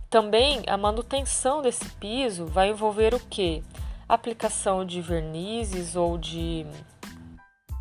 também 0.10 0.64
a 0.68 0.78
manutenção 0.78 1.62
desse 1.62 1.88
piso 1.92 2.46
vai 2.46 2.70
envolver 2.70 3.14
o 3.14 3.20
que? 3.20 3.64
Aplicação 4.08 4.86
de 4.86 5.02
vernizes 5.02 5.96
ou 5.96 6.18
de 6.18 6.66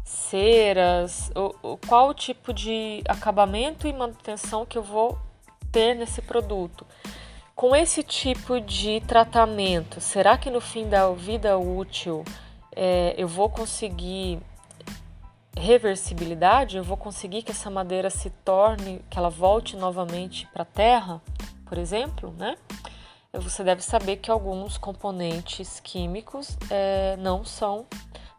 ceras, 0.04 1.30
ou, 1.34 1.78
qual 1.86 2.10
o 2.10 2.14
tipo 2.14 2.52
de 2.52 3.02
acabamento 3.08 3.86
e 3.86 3.92
manutenção 3.92 4.66
que 4.66 4.76
eu 4.76 4.82
vou 4.82 5.18
ter 5.72 5.94
nesse 5.94 6.20
produto. 6.20 6.86
Com 7.54 7.74
esse 7.74 8.02
tipo 8.02 8.60
de 8.60 9.00
tratamento, 9.00 10.00
será 10.00 10.36
que 10.36 10.50
no 10.50 10.60
fim 10.60 10.88
da 10.88 11.10
vida 11.10 11.58
útil 11.58 12.24
é, 12.76 13.14
eu 13.16 13.26
vou 13.26 13.48
conseguir 13.48 14.38
reversibilidade? 15.58 16.76
Eu 16.76 16.84
vou 16.84 16.96
conseguir 16.96 17.42
que 17.42 17.50
essa 17.50 17.68
madeira 17.70 18.10
se 18.10 18.30
torne, 18.30 19.02
que 19.10 19.18
ela 19.18 19.28
volte 19.28 19.76
novamente 19.76 20.46
para 20.52 20.62
a 20.62 20.66
terra, 20.66 21.20
por 21.66 21.76
exemplo, 21.76 22.34
né? 22.38 22.56
Você 23.32 23.62
deve 23.62 23.82
saber 23.82 24.16
que 24.16 24.30
alguns 24.30 24.78
componentes 24.78 25.80
químicos 25.80 26.56
é, 26.70 27.16
não 27.18 27.44
são 27.44 27.86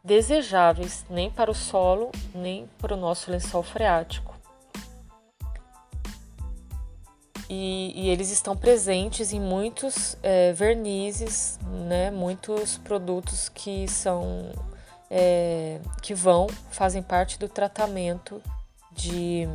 desejáveis 0.04 1.06
nem 1.10 1.30
para 1.30 1.52
o 1.52 1.54
solo, 1.54 2.12
nem 2.34 2.68
para 2.80 2.96
o 2.96 2.98
nosso 2.98 3.30
lençol 3.30 3.62
freático. 3.62 4.36
E, 7.50 7.94
e 7.96 8.10
eles 8.10 8.30
estão 8.30 8.56
presentes 8.56 9.34
em 9.34 9.40
muitos 9.40 10.16
é, 10.22 10.54
vernizes, 10.54 11.60
né, 11.88 12.12
muitos 12.12 12.78
produtos 12.78 13.50
que 13.50 13.88
são 13.88 14.52
é, 15.10 15.80
que 16.02 16.14
vão, 16.14 16.48
fazem 16.70 17.02
parte 17.02 17.40
do 17.40 17.48
tratamento 17.48 18.42
de, 18.92 19.48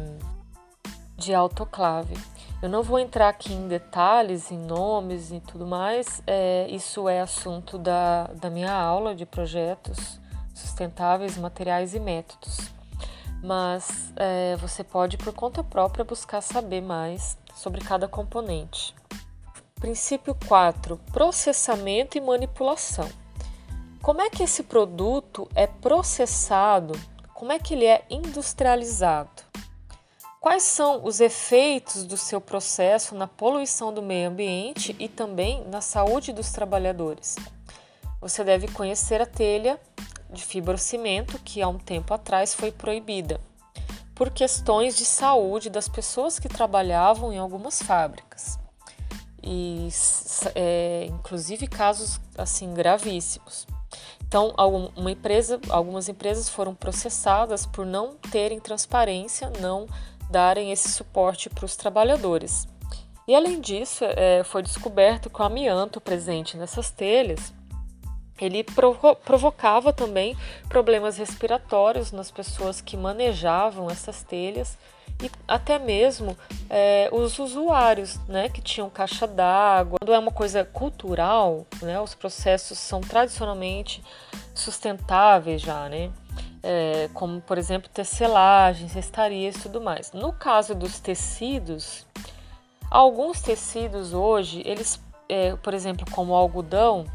de 1.17 1.35
autoclave. 1.35 2.15
Eu 2.63 2.69
não 2.69 2.83
vou 2.83 2.99
entrar 2.99 3.29
aqui 3.29 3.53
em 3.53 3.69
detalhes, 3.69 4.51
em 4.51 4.59
nomes 4.59 5.31
e 5.31 5.41
tudo 5.41 5.67
mais, 5.67 6.23
é, 6.27 6.67
isso 6.71 7.09
é 7.09 7.21
assunto 7.21 7.77
da, 7.77 8.25
da 8.29 8.49
minha 8.49 8.73
aula 8.73 9.15
de 9.15 9.27
projetos 9.27 10.19
sustentáveis, 10.55 11.37
materiais 11.37 11.95
e 11.95 12.01
métodos. 12.01 12.57
Mas 13.43 14.13
é, 14.17 14.57
você 14.57 14.83
pode, 14.83 15.19
por 15.19 15.35
conta 15.35 15.63
própria, 15.63 16.05
buscar 16.05 16.41
saber 16.41 16.81
mais 16.81 17.37
sobre 17.55 17.83
cada 17.83 18.09
componente. 18.09 18.95
Princípio 19.75 20.35
4: 20.49 20.99
processamento 21.13 22.17
e 22.17 22.21
manipulação. 22.21 23.07
Como 24.05 24.21
é 24.21 24.29
que 24.29 24.43
esse 24.43 24.63
produto 24.63 25.49
é 25.55 25.67
processado? 25.67 26.93
Como 27.33 27.51
é 27.51 27.59
que 27.59 27.73
ele 27.73 27.87
é 27.87 28.05
industrializado? 28.11 29.43
Quais 30.39 30.63
são 30.63 31.03
os 31.07 31.21
efeitos 31.21 32.05
do 32.05 32.19
seu 32.19 32.39
processo 32.39 33.15
na 33.15 33.27
poluição 33.27 33.95
do 33.95 34.03
meio 34.03 34.29
ambiente 34.29 34.95
e 34.99 35.09
também 35.09 35.67
na 35.69 35.81
saúde 35.81 36.35
dos 36.35 36.53
trabalhadores? 36.53 37.37
Você 38.21 38.45
deve 38.45 38.69
conhecer 38.69 39.23
a 39.23 39.27
telha 39.27 39.81
de 40.29 40.45
fibrocimento, 40.45 41.39
que 41.39 41.63
há 41.63 41.69
um 41.69 41.79
tempo 41.79 42.13
atrás 42.13 42.53
foi 42.53 42.71
proibida, 42.71 43.41
por 44.15 44.29
questões 44.29 44.99
de 44.99 45.07
saúde 45.07 45.71
das 45.71 45.89
pessoas 45.89 46.39
que 46.39 46.47
trabalhavam 46.47 47.33
em 47.33 47.39
algumas 47.39 47.81
fábricas. 47.81 48.59
E 49.43 49.89
é, 50.55 51.07
inclusive 51.09 51.67
casos 51.67 52.21
assim 52.37 52.75
gravíssimos. 52.75 53.67
Então, 54.27 54.53
empresa, 55.11 55.61
algumas 55.69 56.09
empresas 56.09 56.49
foram 56.49 56.75
processadas 56.75 57.67
por 57.67 57.87
não 57.87 58.15
terem 58.31 58.59
transparência, 58.59 59.51
não 59.61 59.87
darem 60.31 60.73
esse 60.73 60.91
suporte 60.91 61.49
para 61.49 61.65
os 61.65 61.77
trabalhadores. 61.77 62.67
E 63.27 63.35
além 63.35 63.61
disso, 63.61 64.05
é, 64.05 64.43
foi 64.45 64.63
descoberto 64.63 65.31
que 65.31 65.41
o 65.41 65.45
amianto 65.45 66.01
presente 66.01 66.57
nessas 66.57 66.91
telhas 66.91 67.53
ele 68.41 68.65
provo 68.65 69.15
provocava 69.17 69.93
também 69.93 70.37
problemas 70.69 71.17
respiratórios 71.17 72.11
nas 72.11 72.31
pessoas 72.31 72.81
que 72.81 72.97
manejavam 72.97 73.89
essas 73.89 74.23
telhas 74.23 74.77
e 75.23 75.31
até 75.47 75.79
mesmo 75.79 76.37
é, 76.69 77.09
os 77.13 77.39
usuários, 77.39 78.19
né, 78.29 78.49
que 78.49 78.61
tinham 78.61 78.91
caixa 78.91 79.27
d'água. 79.27 79.99
Quando 80.01 80.13
é 80.13 80.19
uma 80.19 80.33
coisa 80.33 80.65
cultural, 80.65 81.67
né, 81.81 82.01
os 82.01 82.15
processos 82.15 82.79
são 82.79 83.01
tradicionalmente 83.01 84.03
sustentáveis 84.55 85.63
já, 85.63 85.89
né, 85.89 86.11
é, 86.63 87.09
como 87.15 87.41
por 87.41 87.59
exemplo 87.59 87.89
tecelagens, 87.93 88.93
restarias 88.93 89.57
e 89.57 89.61
tudo 89.63 89.81
mais. 89.81 90.13
No 90.13 90.33
caso 90.33 90.75
dos 90.75 90.99
tecidos, 90.99 92.07
alguns 92.91 93.41
tecidos 93.41 94.13
hoje, 94.13 94.63
eles, 94.65 95.01
é, 95.29 95.55
por 95.57 95.75
exemplo, 95.75 96.05
como 96.11 96.33
o 96.33 96.37
algodão, 96.37 97.07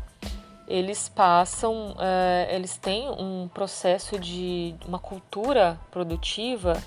eles 0.70 1.10
passam, 1.10 1.94
uh, 1.94 2.54
eles 2.54 2.78
têm 2.78 3.10
um 3.10 3.50
processo 3.52 4.20
de 4.20 4.76
uma 4.88 5.00
cultura 5.00 5.80
produtiva 5.90 6.78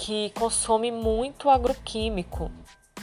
que 0.00 0.30
consome 0.30 0.90
muito 0.90 1.50
agroquímico, 1.50 2.50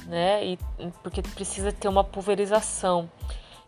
né? 0.06 0.44
E, 0.46 0.60
porque 1.04 1.22
precisa 1.22 1.72
ter 1.72 1.88
uma 1.88 2.04
pulverização. 2.04 3.10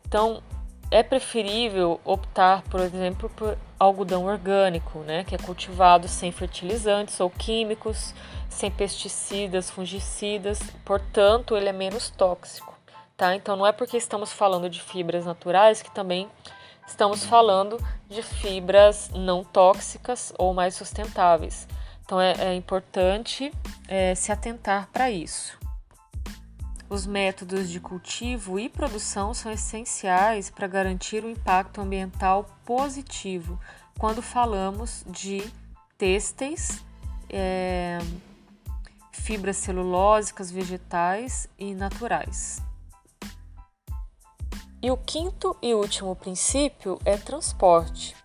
Então, 0.07 0.41
é 0.89 1.03
preferível 1.03 1.99
optar, 2.03 2.63
por 2.63 2.79
exemplo, 2.79 3.29
por 3.29 3.57
algodão 3.77 4.25
orgânico, 4.25 4.99
né? 4.99 5.23
Que 5.23 5.35
é 5.35 5.37
cultivado 5.37 6.07
sem 6.07 6.31
fertilizantes 6.31 7.19
ou 7.19 7.29
químicos, 7.29 8.15
sem 8.49 8.71
pesticidas, 8.71 9.69
fungicidas, 9.69 10.59
portanto, 10.83 11.55
ele 11.55 11.69
é 11.69 11.73
menos 11.73 12.09
tóxico 12.09 12.69
tá? 13.19 13.35
Então 13.35 13.57
não 13.57 13.67
é 13.67 13.73
porque 13.73 13.97
estamos 13.97 14.31
falando 14.31 14.69
de 14.69 14.81
fibras 14.81 15.25
naturais 15.25 15.81
que 15.81 15.91
também 15.91 16.29
estamos 16.87 17.25
falando 17.25 17.77
de 18.07 18.23
fibras 18.23 19.09
não 19.13 19.43
tóxicas 19.43 20.33
ou 20.37 20.53
mais 20.53 20.73
sustentáveis. 20.73 21.67
Então 22.09 22.19
é, 22.19 22.31
é 22.39 22.55
importante 22.55 23.53
é, 23.87 24.15
se 24.15 24.31
atentar 24.31 24.89
para 24.91 25.11
isso. 25.11 25.59
Os 26.89 27.05
métodos 27.05 27.69
de 27.69 27.79
cultivo 27.79 28.59
e 28.59 28.67
produção 28.67 29.31
são 29.31 29.51
essenciais 29.51 30.49
para 30.49 30.65
garantir 30.65 31.23
um 31.23 31.29
impacto 31.29 31.79
ambiental 31.81 32.49
positivo 32.65 33.59
quando 33.99 34.23
falamos 34.23 35.05
de 35.05 35.43
têxteis, 35.99 36.83
é, 37.29 37.99
fibras 39.11 39.57
celulósicas 39.57 40.49
vegetais 40.49 41.47
e 41.59 41.75
naturais. 41.75 42.59
E 44.81 44.89
o 44.89 44.97
quinto 44.97 45.55
e 45.61 45.75
último 45.75 46.15
princípio 46.15 46.97
é 47.05 47.17
transporte. 47.17 48.15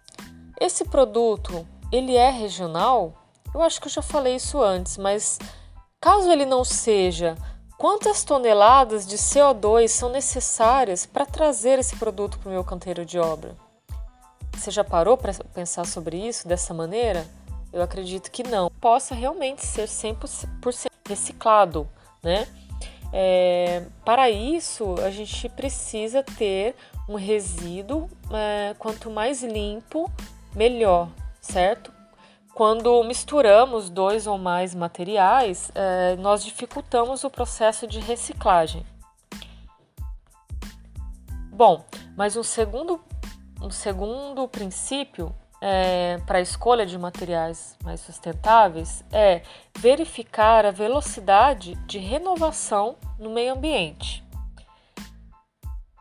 Esse 0.59 0.87
produto, 0.87 1.69
ele 1.93 2.17
é 2.17 2.31
regional? 2.31 3.21
Eu 3.55 3.63
acho 3.63 3.81
que 3.81 3.87
eu 3.87 3.93
já 3.93 4.03
falei 4.03 4.35
isso 4.35 4.61
antes, 4.61 4.99
mas 4.99 5.39
caso 6.01 6.29
ele 6.29 6.45
não 6.45 6.65
seja, 6.65 7.37
quantas 7.79 8.25
toneladas 8.25 9.07
de 9.07 9.17
CO2 9.17 9.87
são 9.89 10.11
necessárias 10.11 11.07
para 11.07 11.25
trazer 11.25 11.79
esse 11.79 11.95
produto 11.97 12.37
para 12.41 12.49
o 12.49 12.53
meu 12.53 12.65
canteiro 12.65 13.07
de 13.07 13.17
obra? 13.17 13.55
Você 14.57 14.73
já 14.73 14.83
parou 14.83 15.17
para 15.17 15.33
pensar 15.55 15.87
sobre 15.87 16.17
isso 16.17 16.49
dessa 16.49 16.75
maneira? 16.75 17.25
Eu 17.73 17.81
acredito 17.81 18.29
que 18.31 18.43
não. 18.43 18.69
Possa 18.81 19.15
realmente 19.15 19.65
ser 19.65 19.87
100% 19.87 20.89
reciclado, 21.09 21.89
né? 22.23 22.49
É, 23.13 23.85
para 24.05 24.29
isso, 24.31 24.97
a 25.01 25.11
gente 25.11 25.49
precisa 25.49 26.25
ter 26.25 26.75
um 27.09 27.15
resíduo, 27.15 28.11
é, 28.33 28.75
quanto 28.81 29.11
mais 29.11 29.45
limpo, 29.45 30.11
melhor, 30.57 31.09
certo? 31.41 31.94
Quando 32.55 33.03
misturamos 33.03 33.91
dois 33.91 34.29
ou 34.29 34.39
mais 34.39 34.77
materiais, 34.77 35.73
é, 35.75 36.15
nós 36.17 36.45
dificultamos 36.45 37.25
o 37.25 37.31
processo 37.31 37.85
de 37.85 37.99
reciclagem. 37.99 38.87
Bom, 41.51 41.85
mas 42.17 42.37
um 42.37 42.45
segundo, 42.45 43.01
um 43.61 43.71
segundo 43.71 44.47
princípio 44.47 45.35
é, 45.61 46.19
para 46.27 46.39
a 46.39 46.43
escolha 46.43 46.87
de 46.87 46.97
materiais 46.97 47.77
mais 47.83 48.01
sustentáveis 48.01 49.05
é 49.11 49.43
verificar 49.77 50.65
a 50.65 50.71
velocidade 50.71 51.75
de 51.87 51.99
renovação 51.99 52.95
no 53.19 53.31
meio 53.31 53.55
ambiente. 53.55 54.23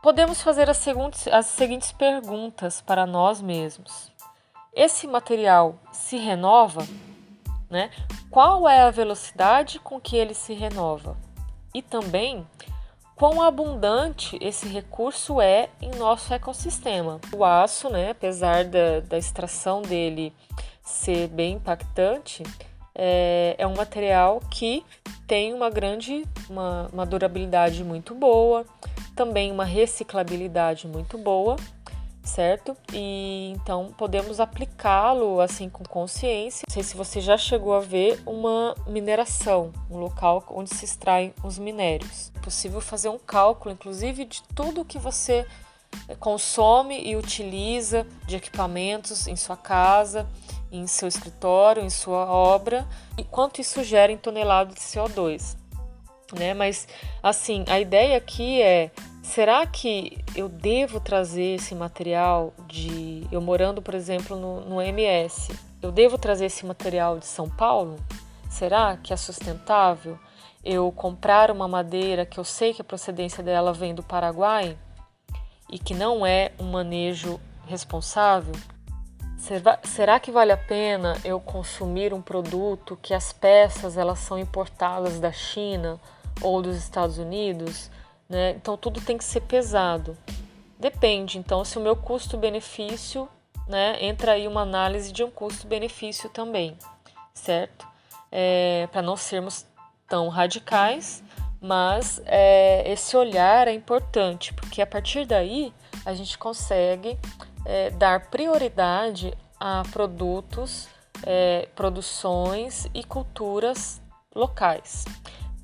Podemos 0.00 0.40
fazer 0.40 0.70
as 0.70 0.76
seguintes, 0.76 1.26
as 1.28 1.46
seguintes 1.46 1.90
perguntas 1.90 2.80
para 2.80 3.06
nós 3.06 3.40
mesmos: 3.40 4.12
esse 4.74 5.06
material 5.06 5.76
se 5.92 6.16
renova? 6.16 6.86
Né? 7.70 7.90
Qual 8.30 8.68
é 8.68 8.82
a 8.82 8.90
velocidade 8.90 9.78
com 9.78 10.00
que 10.00 10.16
ele 10.16 10.34
se 10.34 10.52
renova? 10.52 11.16
E 11.72 11.80
também 11.82 12.46
quão 13.16 13.40
abundante 13.40 14.36
esse 14.40 14.68
recurso 14.68 15.40
é 15.40 15.68
em 15.80 15.90
nosso 15.96 16.32
ecossistema. 16.34 17.20
O 17.32 17.44
aço, 17.44 17.88
né, 17.88 18.10
apesar 18.10 18.64
da, 18.64 19.00
da 19.00 19.18
extração 19.18 19.82
dele 19.82 20.32
ser 20.82 21.28
bem 21.28 21.54
impactante, 21.54 22.42
é, 22.94 23.54
é 23.58 23.66
um 23.66 23.74
material 23.74 24.40
que 24.50 24.84
tem 25.26 25.54
uma 25.54 25.70
grande, 25.70 26.24
uma, 26.48 26.88
uma 26.92 27.06
durabilidade 27.06 27.82
muito 27.82 28.14
boa, 28.14 28.64
também 29.16 29.50
uma 29.50 29.64
reciclabilidade 29.64 30.86
muito 30.86 31.16
boa 31.16 31.56
certo? 32.24 32.76
E 32.92 33.52
então 33.54 33.94
podemos 33.96 34.40
aplicá-lo 34.40 35.40
assim 35.40 35.68
com 35.68 35.84
consciência. 35.84 36.64
Não 36.66 36.72
sei 36.72 36.82
se 36.82 36.96
você 36.96 37.20
já 37.20 37.36
chegou 37.36 37.74
a 37.74 37.80
ver 37.80 38.20
uma 38.26 38.74
mineração, 38.86 39.72
um 39.90 39.98
local 39.98 40.44
onde 40.48 40.74
se 40.74 40.84
extraem 40.84 41.34
os 41.44 41.58
minérios. 41.58 42.32
É 42.34 42.40
possível 42.40 42.80
fazer 42.80 43.10
um 43.10 43.18
cálculo, 43.18 43.72
inclusive, 43.74 44.24
de 44.24 44.42
tudo 44.54 44.84
que 44.84 44.98
você 44.98 45.46
eh, 46.08 46.14
consome 46.16 47.00
e 47.06 47.14
utiliza 47.14 48.06
de 48.26 48.36
equipamentos 48.36 49.26
em 49.26 49.36
sua 49.36 49.56
casa, 49.56 50.26
em 50.72 50.86
seu 50.86 51.06
escritório, 51.06 51.84
em 51.84 51.90
sua 51.90 52.26
obra 52.26 52.86
e 53.16 53.22
quanto 53.22 53.60
isso 53.60 53.84
gera 53.84 54.10
em 54.10 54.16
toneladas 54.16 54.74
de 54.74 54.80
CO2. 54.80 55.56
Né? 56.32 56.54
Mas 56.54 56.88
assim, 57.22 57.64
a 57.68 57.78
ideia 57.78 58.16
aqui 58.16 58.60
é 58.60 58.90
será 59.24 59.66
que 59.66 60.22
eu 60.36 60.48
devo 60.48 61.00
trazer 61.00 61.56
esse 61.56 61.74
material 61.74 62.52
de. 62.68 63.26
Eu 63.32 63.40
morando, 63.40 63.80
por 63.80 63.94
exemplo, 63.94 64.36
no, 64.36 64.60
no 64.60 64.82
MS, 64.82 65.58
eu 65.82 65.90
devo 65.90 66.18
trazer 66.18 66.46
esse 66.46 66.64
material 66.64 67.18
de 67.18 67.26
São 67.26 67.48
Paulo? 67.48 67.98
Será 68.50 68.96
que 68.96 69.12
é 69.12 69.16
sustentável 69.16 70.18
eu 70.62 70.92
comprar 70.92 71.50
uma 71.50 71.66
madeira 71.66 72.24
que 72.24 72.38
eu 72.38 72.44
sei 72.44 72.72
que 72.72 72.82
a 72.82 72.84
procedência 72.84 73.42
dela 73.42 73.72
vem 73.72 73.94
do 73.94 74.02
Paraguai 74.02 74.76
e 75.70 75.78
que 75.78 75.94
não 75.94 76.24
é 76.24 76.52
um 76.60 76.70
manejo 76.70 77.40
responsável? 77.66 78.54
Será, 79.38 79.78
será 79.82 80.20
que 80.20 80.30
vale 80.30 80.52
a 80.52 80.56
pena 80.56 81.18
eu 81.24 81.40
consumir 81.40 82.14
um 82.14 82.22
produto 82.22 82.98
que 83.02 83.12
as 83.12 83.32
peças 83.32 83.96
elas 83.96 84.20
são 84.20 84.38
importadas 84.38 85.18
da 85.18 85.32
China 85.32 85.98
ou 86.40 86.62
dos 86.62 86.76
Estados 86.76 87.18
Unidos? 87.18 87.90
Né? 88.28 88.50
Então 88.50 88.76
tudo 88.76 89.00
tem 89.00 89.18
que 89.18 89.24
ser 89.24 89.40
pesado. 89.40 90.16
Depende, 90.78 91.38
então, 91.38 91.64
se 91.64 91.78
o 91.78 91.80
meu 91.80 91.96
custo-benefício, 91.96 93.28
né? 93.66 93.96
Entra 94.04 94.32
aí 94.32 94.46
uma 94.46 94.62
análise 94.62 95.12
de 95.12 95.24
um 95.24 95.30
custo-benefício 95.30 96.28
também, 96.28 96.76
certo? 97.32 97.86
É, 98.30 98.88
Para 98.92 99.00
não 99.00 99.16
sermos 99.16 99.64
tão 100.06 100.28
radicais, 100.28 101.22
mas 101.60 102.20
é, 102.26 102.90
esse 102.90 103.16
olhar 103.16 103.68
é 103.68 103.72
importante, 103.72 104.52
porque 104.52 104.82
a 104.82 104.86
partir 104.86 105.24
daí 105.24 105.72
a 106.04 106.12
gente 106.12 106.36
consegue 106.36 107.18
é, 107.64 107.90
dar 107.90 108.28
prioridade 108.28 109.32
a 109.58 109.82
produtos, 109.90 110.88
é, 111.24 111.68
produções 111.74 112.86
e 112.92 113.02
culturas 113.02 114.02
locais 114.34 115.04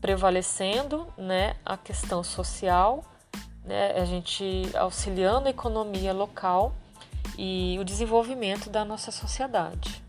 prevalecendo 0.00 1.06
né, 1.16 1.56
a 1.64 1.76
questão 1.76 2.24
social, 2.24 3.04
né, 3.64 3.92
a 3.92 4.04
gente 4.04 4.70
auxiliando 4.74 5.48
a 5.48 5.50
economia 5.50 6.12
local 6.12 6.72
e 7.38 7.76
o 7.78 7.84
desenvolvimento 7.84 8.70
da 8.70 8.84
nossa 8.84 9.10
sociedade. 9.10 10.02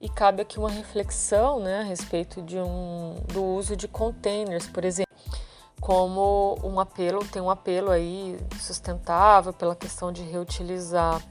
E 0.00 0.08
cabe 0.08 0.42
aqui 0.42 0.58
uma 0.58 0.70
reflexão 0.70 1.60
né, 1.60 1.80
a 1.80 1.84
respeito 1.84 2.42
de 2.42 2.58
um, 2.58 3.22
do 3.32 3.44
uso 3.44 3.76
de 3.76 3.86
containers, 3.86 4.66
por 4.66 4.84
exemplo, 4.84 5.12
como 5.80 6.58
um 6.62 6.78
apelo, 6.80 7.24
tem 7.24 7.42
um 7.42 7.50
apelo 7.50 7.90
aí 7.90 8.38
sustentável 8.60 9.52
pela 9.52 9.76
questão 9.76 10.12
de 10.12 10.22
reutilizar 10.22 11.22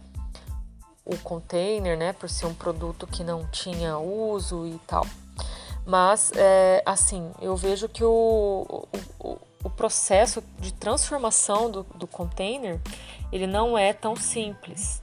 o 1.06 1.18
container, 1.18 1.98
né, 1.98 2.14
por 2.14 2.30
ser 2.30 2.46
um 2.46 2.54
produto 2.54 3.08
que 3.08 3.24
não 3.24 3.46
tinha 3.48 3.98
uso 3.98 4.66
e 4.68 4.80
tal. 4.88 5.06
Mas, 5.92 6.32
é, 6.38 6.82
assim, 6.86 7.34
eu 7.42 7.54
vejo 7.58 7.90
que 7.90 8.02
o, 8.02 8.88
o, 9.20 9.38
o 9.62 9.70
processo 9.70 10.42
de 10.58 10.74
transformação 10.74 11.70
do, 11.70 11.84
do 11.84 12.08
container, 12.08 12.80
ele 13.30 13.46
não 13.46 13.78
é 13.78 13.92
tão 13.92 14.16
simples. 14.16 15.02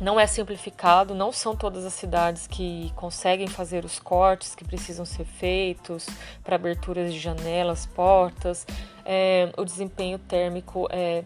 Não 0.00 0.18
é 0.18 0.26
simplificado, 0.26 1.14
não 1.14 1.30
são 1.30 1.54
todas 1.54 1.84
as 1.84 1.92
cidades 1.92 2.46
que 2.46 2.90
conseguem 2.96 3.46
fazer 3.46 3.84
os 3.84 3.98
cortes 3.98 4.54
que 4.54 4.64
precisam 4.64 5.04
ser 5.04 5.26
feitos 5.26 6.06
para 6.42 6.56
aberturas 6.56 7.12
de 7.12 7.18
janelas, 7.18 7.84
portas. 7.84 8.66
É, 9.04 9.52
o 9.54 9.66
desempenho 9.66 10.18
térmico 10.18 10.88
é, 10.90 11.24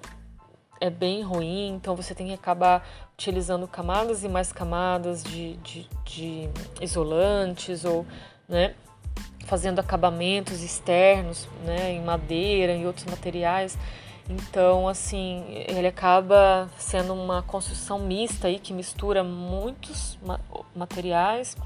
é 0.81 0.91
bem 0.91 1.23
ruim, 1.23 1.69
então 1.69 1.95
você 1.95 2.13
tem 2.13 2.27
que 2.27 2.35
acabar 2.35 2.85
utilizando 3.13 3.69
camadas 3.69 4.25
e 4.25 4.29
mais 4.29 4.53
camadas 4.53 5.23
de, 5.23 5.55
de, 5.59 5.89
de 6.05 6.49
isolantes 6.81 7.85
ou 7.85 8.05
né? 8.49 8.75
Fazendo 9.47 9.79
acabamentos 9.79 10.63
externos, 10.63 11.49
né? 11.65 11.93
Em 11.93 12.03
madeira, 12.03 12.75
e 12.75 12.87
outros 12.87 13.07
materiais. 13.07 13.79
Então, 14.29 14.89
assim, 14.89 15.45
ele 15.69 15.87
acaba 15.87 16.71
sendo 16.79 17.13
uma 17.13 17.43
construção 17.43 17.99
mista 17.99 18.49
aí 18.49 18.59
que 18.59 18.73
mistura 18.73 19.23
muitos 19.23 20.19
materiais 20.75 21.57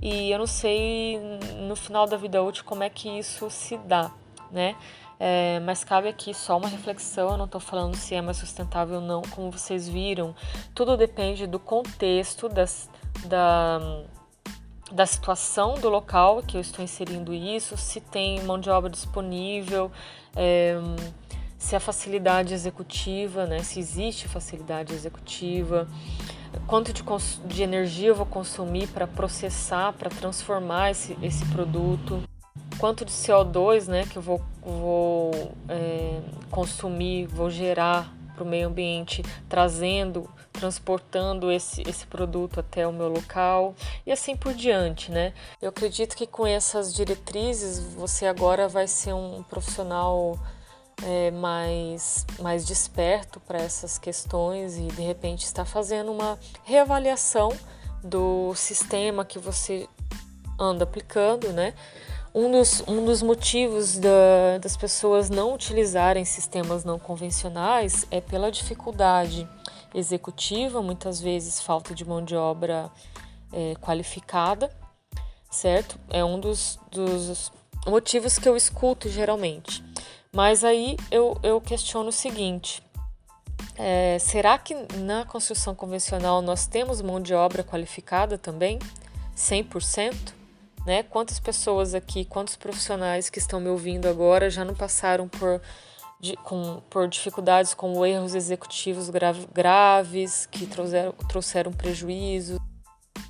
e 0.00 0.30
eu 0.30 0.38
não 0.38 0.46
sei 0.46 1.18
no 1.66 1.74
final 1.74 2.06
da 2.06 2.16
vida 2.16 2.40
útil 2.40 2.64
como 2.64 2.84
é 2.84 2.90
que 2.90 3.08
isso 3.08 3.50
se 3.50 3.76
dá, 3.78 4.12
né? 4.50 4.76
É, 5.18 5.60
mas 5.60 5.82
cabe 5.82 6.08
aqui 6.08 6.34
só 6.34 6.56
uma 6.56 6.68
reflexão, 6.68 7.30
eu 7.30 7.36
não 7.36 7.44
estou 7.46 7.60
falando 7.60 7.96
se 7.96 8.14
é 8.14 8.20
mais 8.20 8.36
sustentável 8.36 8.96
ou 8.96 9.00
não, 9.00 9.22
como 9.22 9.50
vocês 9.50 9.88
viram, 9.88 10.34
tudo 10.74 10.96
depende 10.96 11.46
do 11.46 11.58
contexto 11.58 12.48
das, 12.48 12.90
da, 13.24 13.80
da 14.94 15.06
situação 15.06 15.74
do 15.74 15.88
local 15.88 16.40
que 16.40 16.56
eu 16.56 16.60
estou 16.60 16.84
inserindo 16.84 17.34
isso, 17.34 17.76
se 17.76 18.00
tem 18.00 18.40
mão 18.44 18.60
de 18.60 18.70
obra 18.70 18.88
disponível, 18.88 19.90
é, 20.36 20.76
se 21.58 21.74
a 21.74 21.80
facilidade 21.80 22.54
executiva, 22.54 23.44
né, 23.44 23.58
se 23.64 23.80
existe 23.80 24.28
facilidade 24.28 24.94
executiva, 24.94 25.88
quanto 26.68 26.92
de, 26.92 27.02
de 27.46 27.62
energia 27.64 28.08
eu 28.08 28.14
vou 28.14 28.26
consumir 28.26 28.86
para 28.86 29.04
processar, 29.04 29.92
para 29.94 30.08
transformar 30.10 30.92
esse, 30.92 31.18
esse 31.20 31.44
produto, 31.46 32.22
quanto 32.78 33.04
de 33.04 33.10
CO2 33.10 33.88
né, 33.88 34.06
que 34.06 34.16
eu 34.16 34.22
vou, 34.22 34.40
vou 34.62 35.32
é, 35.68 36.20
consumir, 36.52 37.26
vou 37.26 37.50
gerar 37.50 38.14
para 38.34 38.44
o 38.44 38.46
meio 38.46 38.68
ambiente, 38.68 39.22
trazendo, 39.48 40.28
transportando 40.52 41.50
esse, 41.50 41.82
esse 41.88 42.06
produto 42.06 42.60
até 42.60 42.86
o 42.86 42.92
meu 42.92 43.08
local 43.08 43.74
e 44.06 44.12
assim 44.12 44.36
por 44.36 44.54
diante, 44.54 45.10
né? 45.10 45.32
Eu 45.60 45.68
acredito 45.70 46.16
que 46.16 46.26
com 46.26 46.46
essas 46.46 46.94
diretrizes 46.94 47.78
você 47.94 48.26
agora 48.26 48.68
vai 48.68 48.86
ser 48.86 49.12
um 49.12 49.42
profissional 49.44 50.38
é, 51.02 51.30
mais, 51.30 52.26
mais 52.40 52.64
desperto 52.64 53.40
para 53.40 53.58
essas 53.58 53.98
questões 53.98 54.76
e 54.76 54.82
de 54.82 55.02
repente 55.02 55.44
está 55.44 55.64
fazendo 55.64 56.12
uma 56.12 56.38
reavaliação 56.62 57.50
do 58.02 58.54
sistema 58.54 59.24
que 59.24 59.38
você 59.38 59.88
anda 60.58 60.84
aplicando, 60.84 61.52
né? 61.52 61.74
Um 62.34 62.50
dos, 62.50 62.82
um 62.88 63.04
dos 63.04 63.22
motivos 63.22 63.96
da, 63.96 64.58
das 64.60 64.76
pessoas 64.76 65.30
não 65.30 65.54
utilizarem 65.54 66.24
sistemas 66.24 66.82
não 66.82 66.98
convencionais 66.98 68.04
é 68.10 68.20
pela 68.20 68.50
dificuldade 68.50 69.48
executiva, 69.94 70.82
muitas 70.82 71.20
vezes 71.20 71.62
falta 71.62 71.94
de 71.94 72.04
mão 72.04 72.24
de 72.24 72.34
obra 72.34 72.90
é, 73.52 73.76
qualificada, 73.76 74.68
certo? 75.48 75.96
É 76.10 76.24
um 76.24 76.40
dos, 76.40 76.76
dos 76.90 77.52
motivos 77.86 78.36
que 78.36 78.48
eu 78.48 78.56
escuto 78.56 79.08
geralmente. 79.08 79.84
Mas 80.32 80.64
aí 80.64 80.96
eu, 81.12 81.38
eu 81.40 81.60
questiono 81.60 82.08
o 82.08 82.12
seguinte: 82.12 82.82
é, 83.78 84.18
será 84.18 84.58
que 84.58 84.74
na 84.98 85.24
construção 85.24 85.72
convencional 85.72 86.42
nós 86.42 86.66
temos 86.66 87.00
mão 87.00 87.20
de 87.20 87.32
obra 87.32 87.62
qualificada 87.62 88.36
também? 88.36 88.80
100%? 89.36 90.43
Né? 90.86 91.02
Quantas 91.02 91.38
pessoas 91.40 91.94
aqui, 91.94 92.24
quantos 92.24 92.56
profissionais 92.56 93.30
que 93.30 93.38
estão 93.38 93.60
me 93.60 93.68
ouvindo 93.68 94.06
agora 94.06 94.50
já 94.50 94.64
não 94.64 94.74
passaram 94.74 95.28
por 95.28 95.60
de, 96.20 96.36
com, 96.36 96.80
por 96.88 97.06
dificuldades 97.06 97.74
como 97.74 98.04
erros 98.04 98.34
executivos 98.34 99.10
grave, 99.10 99.46
graves 99.52 100.46
que 100.46 100.66
trouxeram, 100.66 101.12
trouxeram. 101.28 101.72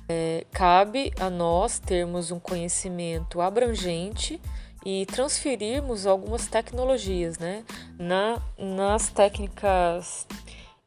É, 0.07 0.45
cabe 0.51 1.11
a 1.19 1.29
nós 1.29 1.79
termos 1.79 2.31
um 2.31 2.39
conhecimento 2.39 3.41
abrangente 3.41 4.39
e 4.85 5.05
transferirmos 5.07 6.05
algumas 6.05 6.47
tecnologias, 6.47 7.39
né? 7.39 7.65
Na, 7.97 8.39
nas 8.57 9.09
técnicas 9.09 10.27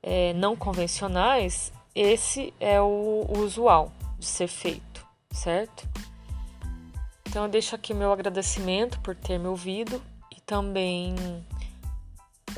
é, 0.02 0.32
não 0.34 0.54
convencionais, 0.54 1.72
esse 1.94 2.54
é 2.60 2.80
o, 2.80 3.26
o 3.28 3.38
usual 3.40 3.92
de 4.18 4.26
ser 4.26 4.46
feito, 4.46 5.04
certo? 5.32 5.86
Então 7.28 7.44
eu 7.44 7.50
deixo 7.50 7.74
aqui 7.74 7.92
meu 7.92 8.10
agradecimento 8.10 8.98
por 9.00 9.14
ter 9.14 9.38
me 9.38 9.48
ouvido 9.48 10.02
e 10.34 10.40
também 10.40 11.14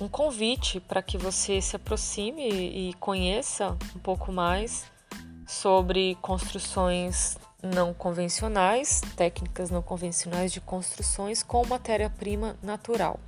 um 0.00 0.08
convite 0.08 0.78
para 0.78 1.02
que 1.02 1.18
você 1.18 1.60
se 1.60 1.74
aproxime 1.74 2.48
e 2.48 2.94
conheça 2.94 3.76
um 3.96 3.98
pouco 3.98 4.30
mais 4.30 4.84
sobre 5.44 6.16
construções 6.22 7.36
não 7.60 7.92
convencionais, 7.92 9.00
técnicas 9.16 9.70
não 9.70 9.82
convencionais 9.82 10.52
de 10.52 10.60
construções 10.60 11.42
com 11.42 11.66
matéria-prima 11.66 12.56
natural, 12.62 13.18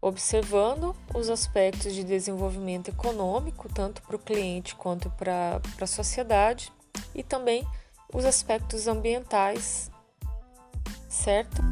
observando 0.00 0.96
os 1.14 1.28
aspectos 1.28 1.94
de 1.94 2.02
desenvolvimento 2.02 2.88
econômico, 2.88 3.68
tanto 3.68 4.00
para 4.00 4.16
o 4.16 4.18
cliente 4.18 4.74
quanto 4.74 5.10
para 5.10 5.60
a 5.78 5.86
sociedade, 5.86 6.72
e 7.14 7.22
também 7.22 7.62
os 8.12 8.24
aspectos 8.24 8.88
ambientais, 8.88 9.90
certo? 11.18 11.62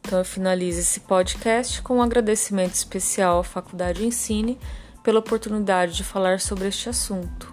Então 0.00 0.18
eu 0.18 0.24
finalizo 0.24 0.80
esse 0.80 1.00
podcast 1.00 1.82
com 1.82 1.98
um 1.98 2.02
agradecimento 2.02 2.74
especial 2.74 3.40
à 3.40 3.44
Faculdade 3.44 4.04
Ensine 4.04 4.58
pela 5.02 5.20
oportunidade 5.20 5.94
de 5.94 6.02
falar 6.02 6.40
sobre 6.40 6.68
este 6.68 6.88
assunto. 6.88 7.52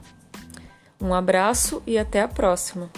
Um 0.99 1.13
abraço 1.13 1.83
e 1.85 1.97
até 1.97 2.21
a 2.21 2.27
próxima! 2.27 2.89